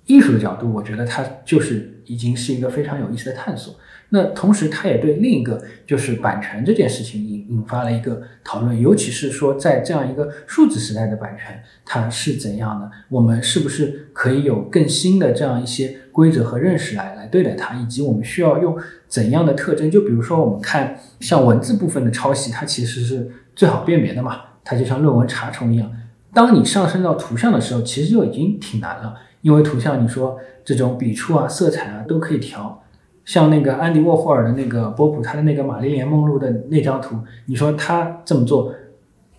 [0.09, 3.75] 艺术的角度，我觉得它就是已经是一个非常有意思的探索。
[4.11, 12.89] 那同时，它也对另一个就是版权这件事情引引发了一个讨论，尤其是说在这样一个数字时代的版权，它是怎样的？
[13.09, 17.75] 我们是不是可以有更新的这样一些规则和认识来来对待它？
[17.75, 18.75] 以及我们需要用
[19.07, 19.91] 怎样的特征？
[19.91, 25.91] 就比如说，我们看像文字部分的抄袭，它其实是最好辨别的嘛，它就像论文查重一样。
[26.33, 32.83] 当你上升到图像的时候，其实就已经挺难了，因为图像你说这种笔触啊、色彩啊都可以调。
[33.25, 37.15] 像那个安迪沃霍尔的那个波普，他的那个玛丽莲梦露的那张图，
[37.45, 38.73] 你说他这么做，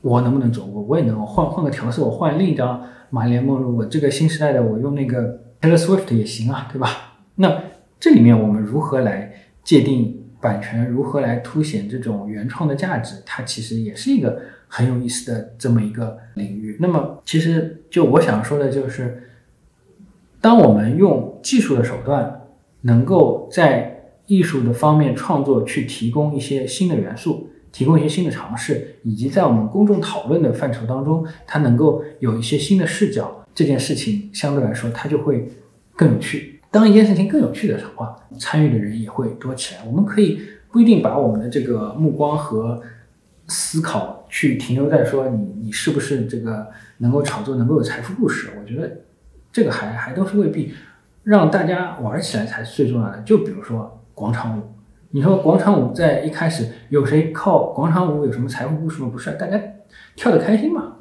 [0.01, 0.65] 我能不能做？
[0.65, 6.89] 我我也能，我换换个调色，我换另一张玛丽莲梦露，我这个新时代的我用那个 Taylor Swift 也行啊，对吧？
[7.35, 7.63] 那
[7.99, 9.33] 这里面我们如何来
[9.65, 10.89] 界定版权？
[10.89, 13.21] 如何来凸显这种原创的价值？
[13.27, 16.77] 它其实也是一个很有意思的这么一个领域。
[16.79, 19.30] 那么其实就我想说的就是，
[20.41, 22.37] 当我们用技术的手段。
[22.83, 35.47] 能够在艺术的方面创作，去提供一些新的元素，提供一些新的尝试，以及在我们公众讨论的范畴当中，它能够有一些新的视角，这件事情相对来说它就会
[35.95, 36.59] 更有趣。
[36.71, 39.83] 当一件事情更有趣的话，参与的人也会多起来。
[39.85, 40.41] 我们可以
[40.73, 42.81] 不一定把我们的这个目光和
[43.47, 46.67] 思考去停留在说你你是不是这个
[46.97, 48.49] 能够炒作，能够有财富故事。
[48.59, 48.91] 我觉得
[49.53, 50.75] 这个还还都是未必。
[51.23, 53.19] 让大家玩起来才是最重要的。
[53.21, 54.63] 就比如说广场舞，
[55.11, 59.11] 你说广场舞在一开始有谁靠广场舞有什么财富故事吗？
[59.13, 59.61] 不是，大家
[60.17, 60.95] 跳的开心嘛。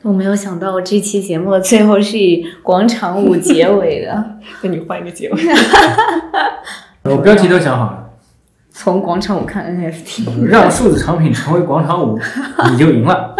[0.00, 4.38] 我没有想到这期节目的最后是以广场舞结尾的。
[4.62, 5.42] 那你换一个结尾。
[7.04, 8.10] 我标题都想好了。
[8.70, 10.46] 从广场舞看 NFT。
[10.46, 12.18] 让数字产品成为广场舞，
[12.70, 13.36] 你就赢了。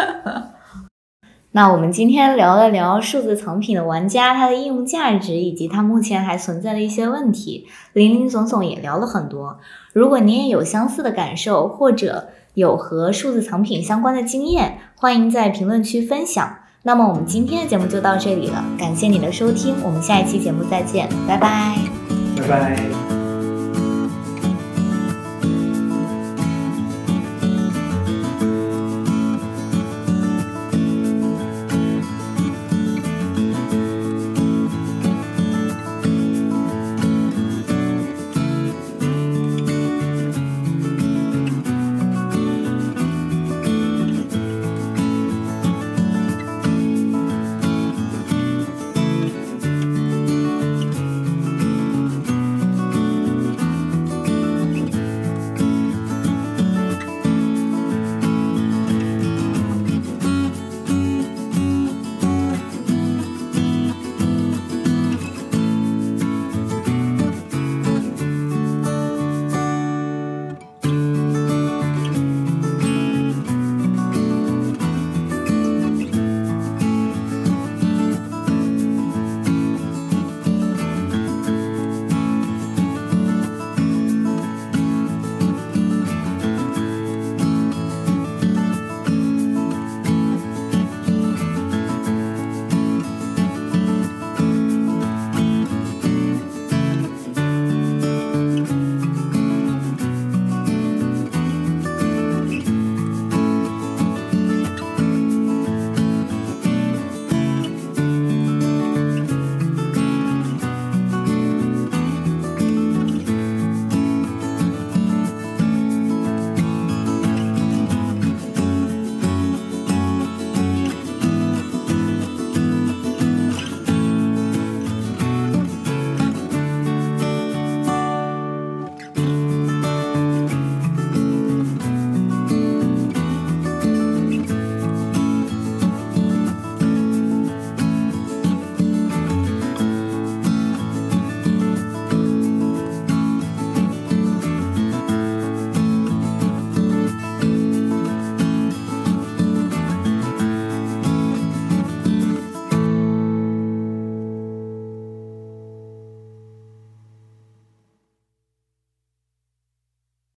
[1.56, 9.58] 那我们今天聊了聊数字藏品的玩家，它的应用价值以及它目前还存在的一些问题，林林总总也聊了很多。
[9.92, 16.56] 如果您也有相似的感受，或者有和数字藏品相关的经验，欢迎在评论区分享。
[16.82, 21.76] 那么我们今天的节目就到这里了，感谢你的收听，我们下一期节目再见，拜拜，
[22.36, 23.03] 拜拜。